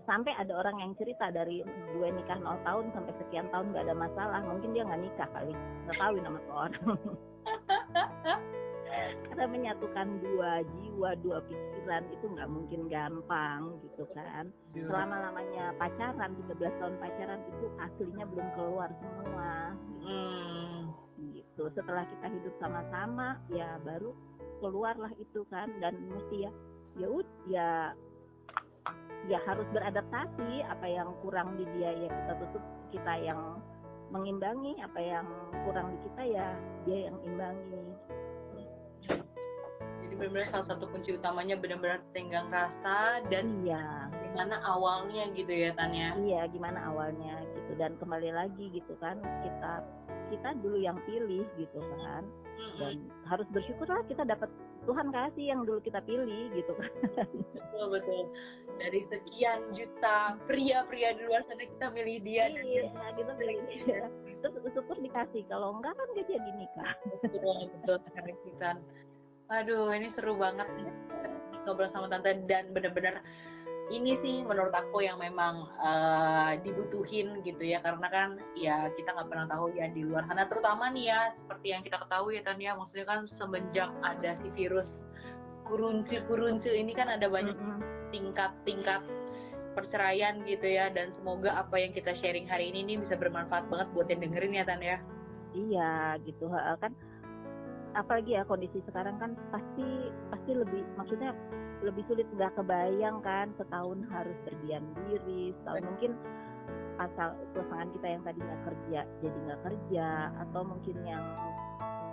sampai 0.06 0.38
ada 0.38 0.54
orang 0.54 0.78
yang 0.78 0.94
cerita 1.02 1.34
dari 1.34 1.66
dua 1.98 2.14
nikah 2.14 2.38
nol 2.38 2.62
tahun 2.62 2.94
sampai 2.94 3.14
sekian 3.26 3.50
tahun 3.50 3.74
nggak 3.74 3.90
ada 3.90 3.98
masalah 3.98 4.38
mungkin 4.46 4.70
dia 4.78 4.86
nggak 4.86 5.02
nikah 5.02 5.30
kali 5.34 5.54
nggak 5.86 5.98
tahu 5.98 6.14
nama 6.22 6.40
orang. 6.54 6.84
Karena 9.28 9.46
menyatukan 9.50 10.08
dua 10.24 10.62
jiwa 10.62 11.10
dua 11.26 11.38
pikiran 11.50 12.06
itu 12.14 12.26
nggak 12.38 12.50
mungkin 12.54 12.82
gampang 12.88 13.82
gitu 13.82 14.06
kan. 14.14 14.54
Iya. 14.78 14.88
selama 14.88 15.16
lamanya 15.26 15.74
pacaran 15.82 16.32
13 16.54 16.80
tahun 16.80 16.96
pacaran 17.02 17.42
itu 17.50 17.66
aslinya 17.82 18.26
belum 18.30 18.48
keluar 18.56 18.90
semua. 19.02 19.74
Hmm 20.06 20.75
gitu. 21.56 21.72
Setelah 21.72 22.04
kita 22.04 22.28
hidup 22.28 22.54
sama-sama 22.60 23.40
ya 23.48 23.80
baru 23.88 24.12
keluarlah 24.60 25.12
itu 25.16 25.48
kan 25.48 25.72
dan 25.80 25.96
mesti 26.12 26.48
ya 26.48 26.52
ya 27.00 27.08
ya 27.48 27.70
ya 29.32 29.40
harus 29.48 29.66
beradaptasi 29.72 30.68
apa 30.68 30.86
yang 30.86 31.10
kurang 31.24 31.56
di 31.56 31.64
dia 31.80 31.92
ya 31.96 32.10
kita 32.12 32.34
tutup 32.44 32.64
kita 32.92 33.14
yang 33.24 33.40
mengimbangi 34.12 34.78
apa 34.84 35.00
yang 35.00 35.28
kurang 35.64 35.96
di 35.96 35.98
kita 36.12 36.24
ya 36.28 36.48
dia 36.84 37.00
yang 37.10 37.18
imbangi. 37.24 37.84
Jadi 40.06 40.14
benar-benar 40.20 40.48
salah 40.54 40.68
satu 40.76 40.86
kunci 40.92 41.18
utamanya 41.18 41.56
benar-benar 41.58 42.04
tenggang 42.12 42.48
rasa 42.52 43.24
dan 43.32 43.66
iya. 43.66 44.12
gimana 44.12 44.60
awalnya 44.68 45.32
gitu 45.32 45.50
ya 45.50 45.72
Tanya 45.74 46.14
iya 46.20 46.44
gimana 46.52 46.92
awalnya 46.92 47.40
gitu. 47.66 47.74
Dan 47.82 47.98
kembali 47.98 48.30
lagi 48.30 48.70
gitu 48.70 48.94
kan 49.02 49.18
kita 49.42 49.82
kita 50.30 50.50
dulu 50.62 50.78
yang 50.78 51.02
pilih 51.10 51.46
gitu 51.58 51.80
kan. 51.82 52.24
Dan 52.78 53.10
harus 53.26 53.48
bersyukurlah 53.50 54.06
kita 54.06 54.22
dapat 54.26 54.50
Tuhan 54.86 55.10
kasih 55.10 55.50
yang 55.50 55.66
dulu 55.66 55.82
kita 55.82 55.98
pilih 56.06 56.54
gitu 56.54 56.72
kan. 56.78 56.92
Betul 57.58 57.86
betul. 57.90 58.24
Dari 58.78 59.02
sekian 59.10 59.74
juta 59.74 60.38
pria-pria 60.46 61.18
di 61.18 61.26
luar 61.26 61.42
sana 61.50 61.66
kita 61.66 61.90
milih 61.90 62.22
dia. 62.22 62.54
Iya 62.54 62.94
dan 62.94 63.14
kita 63.18 63.32
pilih 63.34 63.58
dia. 63.66 64.06
Terus 64.46 64.72
syukur 64.78 64.98
dikasih. 65.02 65.42
Kalau 65.50 65.74
enggak 65.82 65.98
kan 65.98 66.08
gak 66.14 66.30
jadi 66.30 66.50
nikah. 66.54 66.94
Betul 67.26 67.74
betul 67.82 67.98
kan 68.62 68.78
aduh 69.46 69.94
ini 69.94 70.10
seru 70.14 70.38
banget. 70.38 70.70
Nih 70.78 70.94
ngobrol 71.66 71.90
sama 71.90 72.06
tante 72.14 72.30
dan 72.46 72.70
benar-benar 72.72 73.26
ini 73.94 74.18
sih 74.26 74.42
menurut 74.42 74.74
aku 74.74 75.06
yang 75.06 75.22
memang 75.22 75.70
uh, 75.78 76.58
dibutuhin 76.66 77.42
gitu 77.46 77.62
ya. 77.62 77.82
Karena 77.86 78.08
kan 78.10 78.30
ya 78.58 78.90
kita 78.98 79.14
nggak 79.14 79.30
pernah 79.30 79.48
tahu 79.50 79.70
ya 79.78 79.90
di 79.94 80.02
luar 80.02 80.26
sana. 80.26 80.50
Terutama 80.50 80.90
nih 80.90 81.06
ya 81.14 81.20
seperti 81.38 81.68
yang 81.70 81.82
kita 81.86 81.98
ketahui 82.02 82.40
ya 82.40 82.44
Tania 82.46 82.72
maksudnya 82.74 83.06
kan 83.06 83.20
semenjak 83.38 83.90
ada 84.02 84.32
si 84.42 84.50
virus 84.58 84.88
kurunci 85.66 86.70
ini 86.70 86.94
kan 86.94 87.10
ada 87.10 87.26
banyak 87.26 87.58
tingkat-tingkat 88.10 89.02
perceraian 89.78 90.42
gitu 90.50 90.66
ya. 90.66 90.90
Dan 90.90 91.14
semoga 91.22 91.62
apa 91.62 91.78
yang 91.78 91.94
kita 91.94 92.18
sharing 92.22 92.50
hari 92.50 92.74
ini 92.74 92.86
ini 92.86 92.94
bisa 93.06 93.14
bermanfaat 93.14 93.70
banget 93.70 93.88
buat 93.94 94.08
yang 94.10 94.22
dengerin 94.26 94.58
ya 94.58 94.66
Tania 94.66 94.98
iya 95.56 96.20
gitu. 96.28 96.52
Kan 96.52 96.92
apalagi 97.96 98.36
ya 98.36 98.44
kondisi 98.44 98.84
sekarang 98.86 99.16
kan 99.18 99.34
pasti 99.50 99.88
pasti 100.30 100.52
lebih 100.52 100.84
maksudnya 101.00 101.32
lebih 101.82 102.04
sulit 102.12 102.28
nggak 102.36 102.52
kebayang 102.60 103.24
kan 103.24 103.52
setahun 103.56 104.04
harus 104.12 104.38
berdiam 104.44 104.84
diri 105.08 105.56
setahun 105.64 105.84
mungkin 105.88 106.12
asal 107.00 107.36
pasangan 107.56 107.90
kita 107.92 108.08
yang 108.08 108.22
tadinya 108.24 108.58
kerja 108.68 109.00
jadi 109.24 109.38
nggak 109.48 109.62
kerja 109.64 110.08
atau 110.48 110.62
mungkin 110.64 110.96
yang 111.08 111.24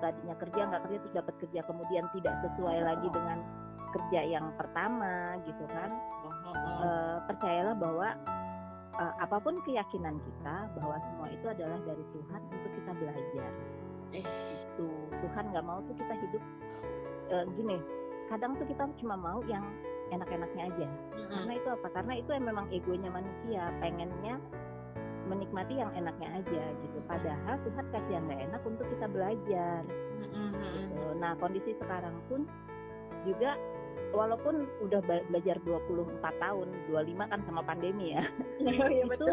tadinya 0.03 0.35
kerja 0.39 0.61
nggak 0.67 0.83
kerja 0.87 0.99
terus 0.99 1.15
dapat 1.15 1.35
kerja 1.39 1.61
kemudian 1.67 2.05
tidak 2.15 2.35
sesuai 2.43 2.79
lagi 2.83 3.09
dengan 3.11 3.39
kerja 3.93 4.21
yang 4.25 4.47
pertama 4.57 5.37
gitu 5.45 5.65
kan. 5.71 5.91
E, 6.53 6.89
percayalah 7.29 7.77
bahwa 7.77 8.09
e, 8.97 9.05
apa 9.21 9.37
pun 9.39 9.61
keyakinan 9.63 10.17
kita 10.19 10.57
bahwa 10.81 10.97
semua 11.07 11.29
itu 11.31 11.47
adalah 11.47 11.79
dari 11.85 12.05
Tuhan 12.11 12.41
untuk 12.51 12.73
kita 12.83 12.93
belajar 12.97 13.51
eh. 14.13 14.25
itu 14.53 14.89
Tuhan 15.11 15.45
nggak 15.53 15.65
mau 15.67 15.81
tuh 15.85 15.95
kita 15.97 16.15
hidup 16.17 16.43
e, 17.33 17.37
gini 17.57 17.77
kadang 18.29 18.57
tuh 18.57 18.67
kita 18.69 18.89
cuma 19.01 19.17
mau 19.17 19.41
yang 19.49 19.65
enak-enaknya 20.13 20.63
aja 20.69 20.87
mm-hmm. 20.89 21.33
karena 21.33 21.53
itu 21.57 21.69
apa 21.73 21.89
karena 21.93 22.13
itu 22.21 22.31
yang 22.33 22.47
memang 22.49 22.67
egonya 22.73 23.11
manusia 23.13 23.63
pengennya 23.81 24.35
menikmati 25.29 25.75
yang 25.79 25.93
enaknya 25.97 26.29
aja 26.43 26.63
gitu 26.85 26.99
padahal 27.09 27.57
Tuhan 27.65 27.87
kasih 27.95 28.13
yang 28.13 28.25
gak 28.29 28.43
enak 28.43 28.63
untuk 28.69 28.87
kita 28.91 29.07
belajar 29.09 29.81
mm-hmm. 30.21 30.51
gitu. 30.53 31.03
nah 31.17 31.33
kondisi 31.41 31.73
sekarang 31.81 32.17
pun 32.29 32.45
juga 33.23 33.57
walaupun 34.13 34.69
udah 34.85 35.01
belajar 35.05 35.57
24 35.65 36.21
tahun 36.21 36.69
25 36.93 37.33
kan 37.33 37.41
sama 37.49 37.65
pandemi 37.65 38.13
ya 38.13 38.25
oh, 38.61 38.91
iya, 38.93 39.05
itu 39.17 39.29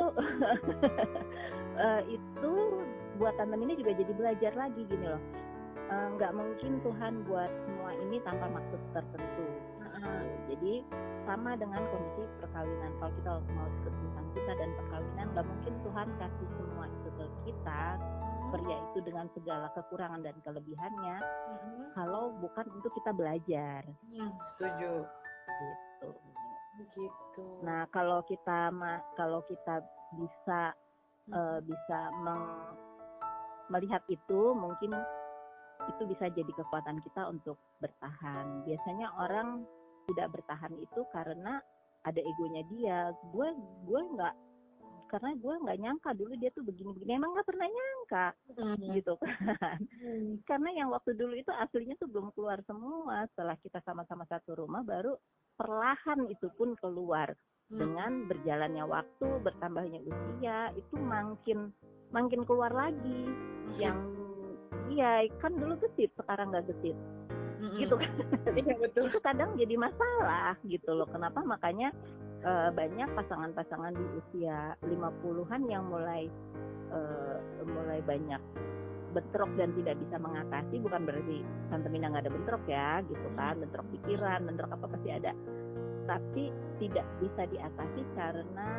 uh, 1.76 2.02
itu 2.16 2.54
buat 3.20 3.36
tante 3.36 3.60
ini 3.60 3.76
juga 3.76 3.92
jadi 3.94 4.14
belajar 4.16 4.54
lagi 4.56 4.82
gini 4.88 5.06
loh 5.06 5.22
Eh, 5.90 6.08
nggak 6.22 6.32
uh, 6.32 6.38
mungkin 6.38 6.72
Tuhan 6.86 7.14
buat 7.26 7.50
semua 7.66 7.90
ini 7.98 8.22
tanpa 8.22 8.46
maksud 8.46 8.78
tertentu. 8.94 9.48
Uh, 9.90 10.26
jadi 10.46 10.86
sama 11.26 11.58
dengan 11.58 11.82
kondisi 11.90 12.30
perkawinan. 12.38 12.94
Kalau 13.02 13.14
kita 13.18 13.32
mau 13.58 13.68
ikut 13.82 13.94
tentang 13.98 14.28
kita 14.38 14.52
dan 14.54 14.70
perkawinan, 14.78 15.28
nggak 15.34 15.48
mungkin 15.50 15.74
Tuhan 15.82 16.08
kasih 16.22 16.50
semua 16.62 16.86
itu 16.86 17.10
ke 17.10 17.26
kita, 17.50 17.84
pria 18.54 18.78
itu 18.78 19.00
dengan 19.02 19.26
segala 19.34 19.68
kekurangan 19.74 20.22
dan 20.22 20.38
kelebihannya, 20.46 21.18
uh-huh. 21.26 21.86
kalau 21.98 22.38
bukan 22.38 22.66
untuk 22.70 22.94
kita 22.94 23.10
belajar. 23.10 23.82
Hmm, 24.14 24.32
setuju. 24.56 24.94
Gitu. 25.50 26.10
Gitu. 26.80 27.44
Nah 27.66 27.90
kalau 27.90 28.22
kita 28.30 28.70
kalau 29.18 29.42
kita 29.50 29.82
bisa 30.22 30.78
uh, 31.34 31.60
bisa 31.66 32.00
meng 32.22 32.46
melihat 33.70 34.04
itu 34.12 34.54
mungkin 34.54 34.94
itu 35.88 36.04
bisa 36.06 36.30
jadi 36.30 36.52
kekuatan 36.54 37.02
kita 37.02 37.30
untuk 37.32 37.58
bertahan. 37.80 38.68
Biasanya 38.68 39.16
orang 39.18 39.64
tidak 40.12 40.34
bertahan 40.36 40.74
itu 40.78 41.02
karena 41.14 41.62
ada 42.04 42.22
egonya 42.22 42.64
dia. 42.70 43.00
Gue 43.32 43.54
gue 43.88 44.02
nggak 44.18 44.36
karena 45.10 45.34
gue 45.42 45.56
nggak 45.66 45.80
nyangka 45.82 46.14
dulu 46.14 46.38
dia 46.38 46.54
tuh 46.54 46.62
begini-begini 46.62 47.18
emang 47.18 47.34
nggak 47.34 47.50
pernah 47.50 47.66
nyangka 47.66 48.28
hmm. 48.62 48.94
gitu 48.94 49.18
kan 49.18 49.82
hmm. 49.82 50.46
karena 50.46 50.70
yang 50.70 50.94
waktu 50.94 51.18
dulu 51.18 51.34
itu 51.34 51.50
aslinya 51.50 51.98
tuh 51.98 52.06
belum 52.14 52.30
keluar 52.38 52.62
semua 52.70 53.26
setelah 53.34 53.58
kita 53.58 53.82
sama-sama 53.82 54.30
satu 54.30 54.54
rumah 54.54 54.86
baru 54.86 55.18
perlahan 55.60 56.24
itu 56.32 56.48
pun 56.56 56.72
keluar. 56.80 57.36
Dengan 57.70 58.26
berjalannya 58.26 58.82
waktu 58.90 59.28
bertambahnya 59.46 60.02
usia 60.02 60.74
itu 60.74 60.96
makin 60.98 61.70
makin 62.10 62.42
keluar 62.46 62.74
lagi. 62.74 63.30
Hmm. 63.70 63.78
yang 63.78 63.98
iya 64.90 65.30
kan 65.38 65.54
dulu 65.54 65.78
gesit 65.78 66.10
sekarang 66.18 66.50
nggak 66.50 66.66
gesit. 66.74 66.98
Mm-hmm. 67.60 67.80
gitu 67.86 67.96
kan. 68.00 68.12
Iya, 68.60 68.76
betul. 68.80 69.12
itu 69.12 69.20
kadang 69.20 69.56
jadi 69.60 69.76
masalah 69.76 70.56
gitu 70.64 70.90
loh. 70.96 71.08
Kenapa? 71.12 71.44
Makanya 71.44 71.92
uh, 72.44 72.72
banyak 72.72 73.08
pasangan-pasangan 73.14 73.94
di 73.94 74.06
usia 74.20 74.74
50-an 74.84 75.62
yang 75.68 75.84
mulai 75.88 76.32
uh, 76.92 77.38
mulai 77.68 78.00
banyak 78.04 78.42
bentrok 79.12 79.52
dan 79.60 79.76
tidak 79.76 79.96
bisa 80.00 80.16
mengatasi. 80.18 80.76
Bukan 80.80 81.02
berarti 81.04 81.38
Tante 81.68 81.88
Mina 81.92 82.08
nggak 82.10 82.24
ada 82.26 82.34
bentrok 82.34 82.64
ya 82.66 83.04
gitu 83.06 83.28
kan. 83.36 83.60
Bentrok 83.60 83.86
pikiran 83.92 84.40
bentrok 84.48 84.72
apa 84.72 84.86
pasti 84.96 85.10
ada 85.12 85.32
tapi 86.10 86.50
tidak 86.82 87.06
bisa 87.22 87.46
diatasi 87.54 88.02
karena 88.18 88.70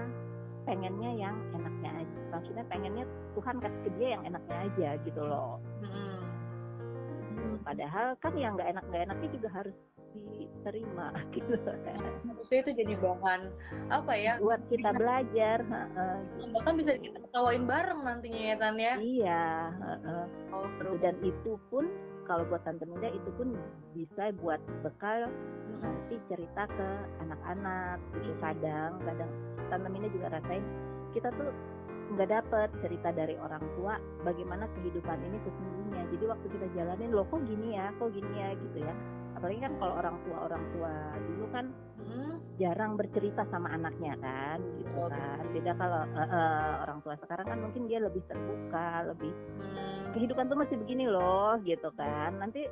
pengennya 0.66 1.11
yang 1.14 1.37
enaknya 1.55 1.91
aja 2.03 2.18
maksudnya 2.35 2.64
pengennya 2.66 3.05
Tuhan 3.39 3.57
kasih 3.62 3.81
ke 3.87 3.91
dia 3.97 4.09
yang 4.18 4.22
enaknya 4.26 4.57
aja 4.66 4.89
gitu 5.07 5.22
loh 5.22 5.62
hmm. 5.87 7.62
padahal 7.62 8.18
kan 8.18 8.35
yang 8.35 8.59
nggak 8.59 8.74
enak 8.74 8.85
nggak 8.91 9.03
enaknya 9.07 9.28
juga 9.39 9.49
harus 9.55 9.76
diterima 10.11 11.14
gitu 11.35 11.55
Maksudnya 12.26 12.61
itu 12.66 12.72
jadi 12.83 12.95
bahan 12.99 13.41
apa 13.95 14.12
ya? 14.18 14.35
Buat 14.43 14.62
kita 14.66 14.91
belajar. 14.99 15.62
Bahkan 16.51 16.74
bisa 16.83 16.99
kita 16.99 17.18
ketawain 17.31 17.62
bareng 17.62 18.01
nantinya 18.03 18.43
ya 18.43 18.57
Tan 18.59 18.74
ya? 18.74 18.95
Iya. 18.99 19.47
Oh. 20.51 20.66
Dan 20.99 21.14
itu 21.22 21.55
pun 21.70 21.87
kalau 22.31 22.47
buat 22.47 22.62
Tante 22.62 22.87
Minda 22.87 23.11
itu 23.11 23.26
pun 23.35 23.59
bisa 23.91 24.31
buat 24.39 24.62
bekal 24.87 25.26
nanti 25.83 26.14
cerita 26.31 26.70
ke 26.70 26.89
anak-anak 27.26 27.99
gitu. 28.22 28.39
Kadang 28.39 29.03
kadang. 29.03 29.31
Tante 29.66 29.89
Minda 29.91 30.07
juga 30.14 30.39
rasain 30.39 30.62
kita 31.11 31.35
tuh 31.35 31.51
nggak 32.14 32.31
dapet 32.31 32.70
cerita 32.87 33.11
dari 33.11 33.35
orang 33.35 33.62
tua 33.74 33.99
bagaimana 34.22 34.70
kehidupan 34.78 35.18
ini 35.26 35.43
sesungguhnya. 35.43 36.07
Jadi 36.14 36.24
waktu 36.31 36.47
kita 36.55 36.66
jalanin 36.78 37.11
loh 37.11 37.26
kok 37.26 37.43
gini 37.43 37.74
ya? 37.74 37.91
Kok 37.99 38.14
gini 38.14 38.35
ya? 38.39 38.55
gitu 38.55 38.78
ya 38.78 38.95
apalagi 39.41 39.64
kan 39.64 39.72
kalau 39.80 39.95
orang 39.97 40.16
tua 40.28 40.38
orang 40.53 40.64
tua 40.76 40.95
dulu 41.24 41.47
kan 41.49 41.66
hmm. 41.97 42.34
jarang 42.61 42.93
bercerita 43.01 43.49
sama 43.49 43.72
anaknya 43.72 44.12
kan 44.20 44.61
gitu 44.76 45.01
oh, 45.01 45.09
kan. 45.09 45.41
Beda 45.57 45.72
kalau 45.80 46.05
uh, 46.12 46.20
uh, 46.28 46.72
orang 46.84 46.99
tua 47.01 47.16
sekarang 47.24 47.47
kan 47.49 47.59
mungkin 47.64 47.88
dia 47.88 48.05
lebih 48.05 48.20
terbuka 48.28 49.09
lebih 49.09 49.32
hmm. 49.32 50.12
kehidupan 50.12 50.45
tuh 50.53 50.61
masih 50.61 50.76
begini 50.76 51.09
loh 51.09 51.57
gitu 51.64 51.88
kan. 51.97 52.36
Nanti 52.36 52.68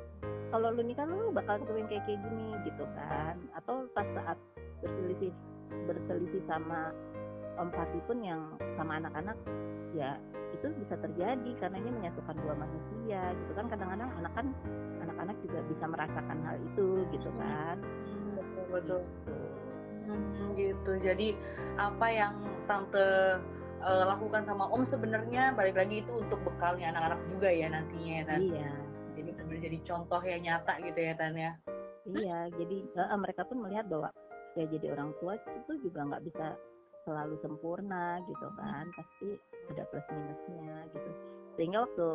kalau 0.53 0.69
lu 0.69 0.85
nikah 0.85 1.09
lu 1.09 1.33
bakal 1.33 1.57
ketemu 1.57 1.89
kayak 1.89 2.05
kayak 2.05 2.21
gini 2.21 2.49
gitu 2.61 2.85
kan. 2.93 3.35
Atau 3.57 3.89
pas 3.97 4.05
saat 4.13 4.37
berselisih 4.85 5.33
berselisih 5.89 6.45
sama 6.45 6.93
Om 7.57 7.73
Fati 7.73 7.99
pun 8.05 8.21
yang 8.21 8.45
sama 8.77 9.01
anak-anak 9.01 9.35
ya 9.97 10.21
itu 10.53 10.69
bisa 10.85 10.95
terjadi 11.01 11.51
karena 11.57 11.77
ini 11.81 11.89
menyatukan 11.97 12.37
dua 12.45 12.53
manusia 12.53 13.33
gitu 13.33 13.51
kan. 13.57 13.65
Kadang-kadang 13.73 14.09
anak 14.21 14.33
kan 14.37 14.47
anak-anak 15.19 15.35
juga 15.43 15.59
bisa 15.67 15.85
merasakan 15.91 16.39
hal 16.47 16.55
itu 16.63 16.87
gitu 17.11 17.27
hmm. 17.27 17.39
kan. 17.43 17.77
betul 18.39 18.65
betul. 18.71 19.01
Gitu. 19.03 19.35
Hmm, 20.07 20.47
gitu. 20.55 20.91
Jadi 21.03 21.27
apa 21.75 22.07
yang 22.07 22.33
tante 22.71 23.07
uh, 23.83 24.03
lakukan 24.07 24.47
sama 24.47 24.71
om 24.71 24.87
sebenarnya 24.87 25.51
balik 25.59 25.75
lagi 25.75 25.99
itu 25.99 26.11
untuk 26.23 26.39
bekalnya 26.47 26.95
anak-anak 26.95 27.19
juga 27.35 27.51
ya 27.51 27.67
nantinya 27.67 28.13
ya 28.15 28.23
kan 28.23 28.39
iya. 28.39 28.71
Jadi 29.19 29.29
benar 29.35 29.57
jadi 29.59 29.77
contoh 29.83 30.21
yang 30.23 30.41
nyata 30.47 30.73
gitu 30.87 30.99
ya 31.03 31.13
tan 31.19 31.35
ya. 31.35 31.51
Iya 32.07 32.39
jadi 32.55 32.77
uh, 32.95 33.19
mereka 33.19 33.43
pun 33.43 33.57
melihat 33.59 33.85
bahwa 33.91 34.09
ya 34.55 34.65
jadi 34.71 34.95
orang 34.95 35.11
tua 35.19 35.35
itu 35.35 35.73
juga 35.83 36.07
nggak 36.07 36.23
bisa 36.31 36.55
selalu 37.03 37.35
sempurna 37.43 38.23
gitu 38.23 38.47
kan 38.55 38.87
pasti 38.95 39.35
ada 39.67 39.83
plus 39.91 40.07
minusnya 40.15 40.87
gitu. 40.95 41.11
Sehingga 41.59 41.83
waktu 41.83 42.07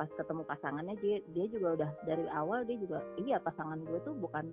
pas 0.00 0.08
ketemu 0.18 0.42
pasangannya 0.48 0.94
dia 0.98 1.16
dia 1.36 1.46
juga 1.52 1.68
udah 1.78 1.90
dari 2.08 2.26
awal 2.32 2.64
dia 2.64 2.76
juga 2.80 3.04
iya 3.20 3.36
pasangan 3.38 3.80
gue 3.84 3.98
tuh 4.02 4.16
bukan 4.16 4.50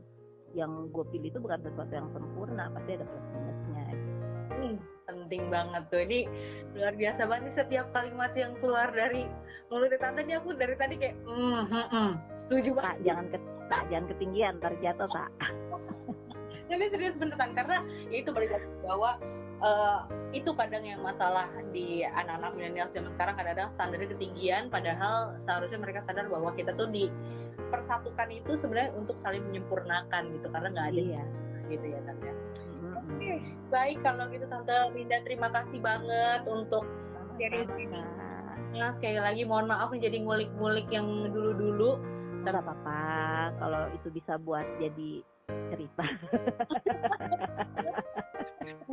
yang 0.57 0.89
gue 0.89 1.05
pilih 1.13 1.29
itu 1.29 1.39
bukan 1.41 1.61
sesuatu 1.61 1.93
yang 1.93 2.09
sempurna 2.09 2.73
pasti 2.73 2.97
ada 2.97 3.05
plus 3.05 3.25
minusnya. 3.37 3.85
Hmm, 4.49 4.75
penting 5.05 5.43
banget 5.53 5.83
tuh. 5.93 6.01
Ini 6.01 6.19
luar 6.73 6.93
biasa 6.97 7.21
banget 7.29 7.53
setiap 7.53 7.85
kalimat 7.93 8.31
yang 8.33 8.57
keluar 8.57 8.89
dari 8.89 9.29
mulut 9.69 9.93
tante 10.01 10.25
ini 10.25 10.33
aku 10.33 10.57
dari 10.57 10.73
tadi 10.73 10.97
kayak 10.97 11.15
mm, 11.21 11.63
mm, 11.69 11.87
mm. 11.93 12.11
setuju 12.49 12.69
banget. 12.73 12.97
jangan 13.05 13.25
ke 13.29 13.37
tak 13.69 13.81
jangan 13.93 14.05
ketinggian 14.09 14.55
terjatuh 14.57 15.09
tak 15.13 15.29
ini 16.69 16.85
serius 16.89 17.17
beneran 17.21 17.53
karena 17.53 17.77
ya 18.09 18.17
itu 18.21 18.29
balik 18.33 18.49
lagi 18.53 18.67
bahwa 18.81 19.11
uh, 19.63 19.99
itu 20.31 20.51
kadang 20.55 20.83
yang 20.85 21.01
masalah 21.01 21.49
di 21.71 22.05
anak-anak 22.05 22.51
milenial 22.55 22.89
zaman 22.93 23.11
sekarang 23.17 23.35
kadang-kadang 23.37 23.71
standarnya 23.75 24.09
ketinggian 24.15 24.63
padahal 24.69 25.15
seharusnya 25.45 25.79
mereka 25.79 25.99
sadar 26.05 26.25
bahwa 26.27 26.51
kita 26.55 26.71
tuh 26.75 26.87
di 26.89 27.07
persatukan 27.69 28.29
itu 28.33 28.51
sebenarnya 28.63 28.91
untuk 28.97 29.17
saling 29.21 29.43
menyempurnakan 29.51 30.23
gitu 30.33 30.47
karena 30.49 30.67
nggak 30.73 30.87
ada 30.95 31.01
iya. 31.01 31.23
gitu 31.69 31.85
ya 31.85 31.99
tante 32.07 32.25
ya. 32.25 32.33
mm-hmm. 32.33 32.93
oke 32.95 33.13
okay. 33.17 33.37
baik 33.69 33.97
kalau 34.01 34.23
gitu 34.31 34.45
tante 34.49 34.73
Linda 34.95 35.17
terima 35.27 35.47
kasih 35.53 35.79
banget 35.81 36.41
untuk 36.49 36.83
sharing 37.37 37.91
nah, 37.93 38.91
sekali 38.97 39.19
lagi 39.19 39.41
mohon 39.43 39.69
maaf 39.69 39.91
menjadi 39.91 40.17
ngulik-ngulik 40.23 40.87
yang 40.89 41.07
dulu-dulu 41.33 41.99
nggak 42.45 42.55
apa-apa 42.55 43.01
kalau 43.59 43.81
itu 43.91 44.07
bisa 44.13 44.39
buat 44.39 44.63
jadi 44.79 45.19
cerita 45.73 46.05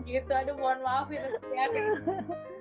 gitu 0.06 0.30
aduh 0.32 0.56
mohon 0.56 0.80
maaf 0.80 1.08
ya 1.12 1.26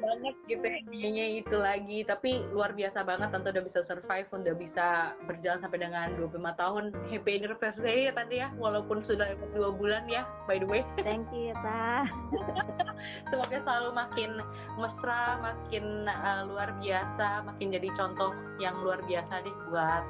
banget 0.05 0.36
gitu 0.45 0.66
intinya 0.66 1.26
itu 1.39 1.55
lagi. 1.55 1.99
Tapi 2.05 2.43
luar 2.53 2.76
biasa 2.76 3.01
banget 3.07 3.32
tante 3.32 3.49
udah 3.49 3.63
bisa 3.66 3.82
survive 3.88 4.28
udah 4.30 4.55
bisa 4.57 4.88
berjalan 5.26 5.59
sampai 5.63 5.80
dengan 5.82 6.13
25 6.20 6.61
tahun. 6.61 6.84
Happy 7.09 7.32
anniversary 7.41 8.09
ya 8.09 8.13
tante 8.13 8.36
ya. 8.38 8.49
Walaupun 8.59 9.01
sudah 9.07 9.34
ikut 9.34 9.49
dua 9.55 9.74
bulan 9.74 10.05
ya 10.11 10.28
by 10.45 10.59
the 10.59 10.68
way. 10.68 10.84
Thank 11.01 11.32
you 11.32 11.53
ya 11.53 11.55
ta 11.61 12.09
semoga 13.30 13.57
selalu 13.61 13.89
makin 13.93 14.32
mesra 14.82 15.24
makin 15.41 15.86
uh, 16.09 16.41
luar 16.49 16.74
biasa 16.82 17.45
makin 17.45 17.78
jadi 17.78 17.89
contoh 17.93 18.32
yang 18.57 18.76
luar 18.82 18.99
biasa 19.05 19.45
deh 19.45 19.55
buat 19.70 20.03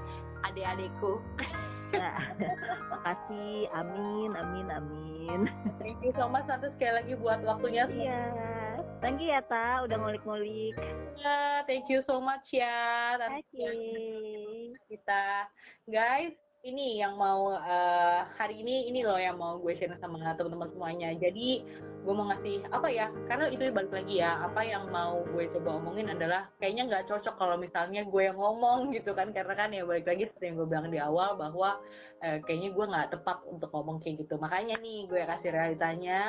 adik-adikku 0.52 1.20
Makasih, 2.92 3.70
amin, 3.74 4.32
amin, 4.36 4.68
amin. 4.72 5.40
Thank 5.82 6.00
you 6.04 6.14
so 6.16 6.30
much 6.30 6.46
Tante 6.46 6.70
sekali 6.76 6.94
lagi 7.02 7.14
buat 7.18 7.42
waktunya. 7.44 7.90
Iya. 7.90 8.24
Thank 9.04 9.22
you 9.22 9.30
ya 9.34 9.42
Ta, 9.46 9.84
udah 9.86 9.98
ngulik-ngulik. 10.00 10.76
Ya, 11.20 11.62
thank 11.68 11.86
you 11.92 12.02
so 12.08 12.18
much 12.18 12.46
ya. 12.50 13.20
Oke. 13.20 13.44
Okay. 13.54 14.74
Kita 14.90 15.50
guys, 15.90 16.34
ini 16.66 16.98
yang 16.98 17.14
mau 17.14 17.54
uh, 17.54 18.20
hari 18.42 18.58
ini 18.66 18.90
ini 18.90 19.06
loh 19.06 19.22
yang 19.22 19.38
mau 19.38 19.62
gue 19.62 19.78
share 19.78 19.94
sama 20.02 20.18
teman-teman 20.34 20.74
semuanya. 20.74 21.14
Jadi 21.22 21.62
gue 22.06 22.14
mau 22.14 22.30
ngasih 22.30 22.70
apa 22.70 22.88
ya 22.94 23.10
karena 23.26 23.50
itu 23.50 23.66
balik 23.74 23.90
lagi 23.90 24.22
ya 24.22 24.46
apa 24.46 24.62
yang 24.62 24.86
mau 24.94 25.26
gue 25.26 25.50
coba 25.58 25.82
omongin 25.82 26.14
adalah 26.14 26.46
kayaknya 26.62 26.86
nggak 26.86 27.10
cocok 27.10 27.34
kalau 27.34 27.58
misalnya 27.58 28.06
gue 28.06 28.22
yang 28.22 28.38
ngomong 28.38 28.94
gitu 28.94 29.18
kan 29.18 29.34
karena 29.34 29.54
kan 29.58 29.74
ya 29.74 29.82
balik 29.82 30.06
lagi 30.06 30.30
seperti 30.30 30.54
yang 30.54 30.56
gue 30.62 30.68
bilang 30.70 30.88
di 30.94 31.02
awal 31.02 31.34
bahwa 31.34 31.82
eh, 32.22 32.38
kayaknya 32.46 32.70
gue 32.78 32.86
nggak 32.86 33.10
tepat 33.18 33.38
untuk 33.50 33.74
ngomong 33.74 33.98
kayak 34.06 34.22
gitu. 34.22 34.38
Makanya 34.38 34.78
nih 34.78 35.10
gue 35.10 35.22
kasih 35.26 35.50
realitanya 35.50 36.22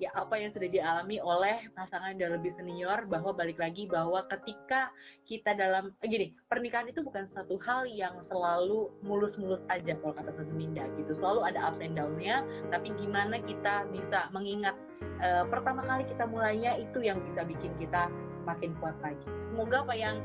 ya 0.00 0.08
apa 0.16 0.32
yang 0.40 0.48
sudah 0.56 0.72
dialami 0.72 1.20
oleh 1.20 1.68
pasangan 1.76 2.16
yang 2.16 2.32
lebih 2.32 2.56
senior 2.56 3.04
bahwa 3.04 3.36
balik 3.36 3.60
lagi 3.60 3.84
bahwa 3.84 4.24
ketika 4.32 4.88
kita 5.28 5.52
dalam 5.52 5.92
eh, 6.00 6.08
gini 6.08 6.26
pernikahan 6.48 6.88
itu 6.88 7.04
bukan 7.04 7.28
satu 7.36 7.60
hal 7.60 7.84
yang 7.84 8.16
selalu 8.32 8.88
mulus-mulus 9.04 9.60
aja 9.68 9.92
kalau 10.00 10.16
kata 10.16 10.32
Tante 10.32 10.54
Minda 10.56 10.88
gitu. 10.96 11.12
Selalu 11.20 11.52
ada 11.52 11.68
ups 11.68 11.84
and 11.84 12.00
down-nya 12.00 12.40
tapi 12.72 12.88
gimana 12.96 13.36
kita 13.44 13.84
bisa 13.92 14.32
mengingat 14.32 14.74
uh, 15.20 15.44
pertama 15.52 15.84
kali 15.84 16.08
kita 16.08 16.24
mulainya 16.24 16.80
itu 16.80 17.04
yang 17.04 17.20
bisa 17.20 17.44
bikin 17.44 17.76
kita 17.76 18.08
makin 18.48 18.72
kuat 18.80 18.96
lagi. 19.04 19.28
Semoga 19.52 19.84
apa 19.84 19.94
yang 19.94 20.16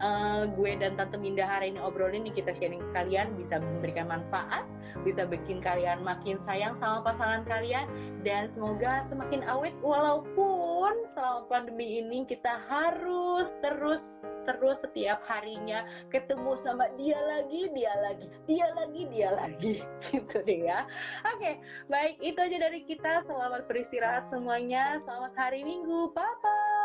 uh, 0.00 0.48
gue 0.56 0.72
dan 0.80 0.96
Tante 0.96 1.16
Minda 1.20 1.46
hari 1.46 1.72
ini 1.72 1.80
obrolin 1.80 2.26
nih 2.26 2.34
kita 2.34 2.56
sharing 2.58 2.80
ke 2.80 2.90
kalian 2.96 3.36
bisa 3.36 3.60
memberikan 3.60 4.08
manfaat, 4.08 4.64
bisa 5.06 5.28
bikin 5.28 5.62
kalian 5.62 6.02
makin 6.02 6.40
sayang 6.48 6.76
sama 6.80 7.04
pasangan 7.04 7.44
kalian 7.46 7.86
dan 8.26 8.50
semoga 8.56 9.06
semakin 9.12 9.44
awet 9.46 9.76
walaupun 9.84 10.92
selama 11.14 11.46
pandemi 11.48 12.00
ini 12.00 12.26
kita 12.26 12.60
harus 12.68 13.46
terus 13.62 14.00
terus 14.48 14.80
setiap 14.80 15.20
harinya 15.28 15.84
ketemu 16.08 16.56
sama 16.64 16.88
dia 16.96 17.18
lagi, 17.28 17.68
dia 17.76 17.92
lagi, 18.00 18.26
dia 18.48 18.66
lagi, 18.72 19.02
dia 19.12 19.30
lagi, 19.36 19.74
gitu 20.10 20.36
deh 20.42 20.60
ya. 20.64 20.88
Oke, 21.36 21.60
baik 21.92 22.16
itu 22.24 22.38
aja 22.40 22.56
dari 22.56 22.80
kita. 22.88 23.22
Selamat 23.28 23.68
beristirahat 23.68 24.32
semuanya. 24.32 24.98
Selamat 25.04 25.36
hari 25.36 25.60
Minggu, 25.62 26.10
bye 26.16 26.24
bye. 26.40 26.79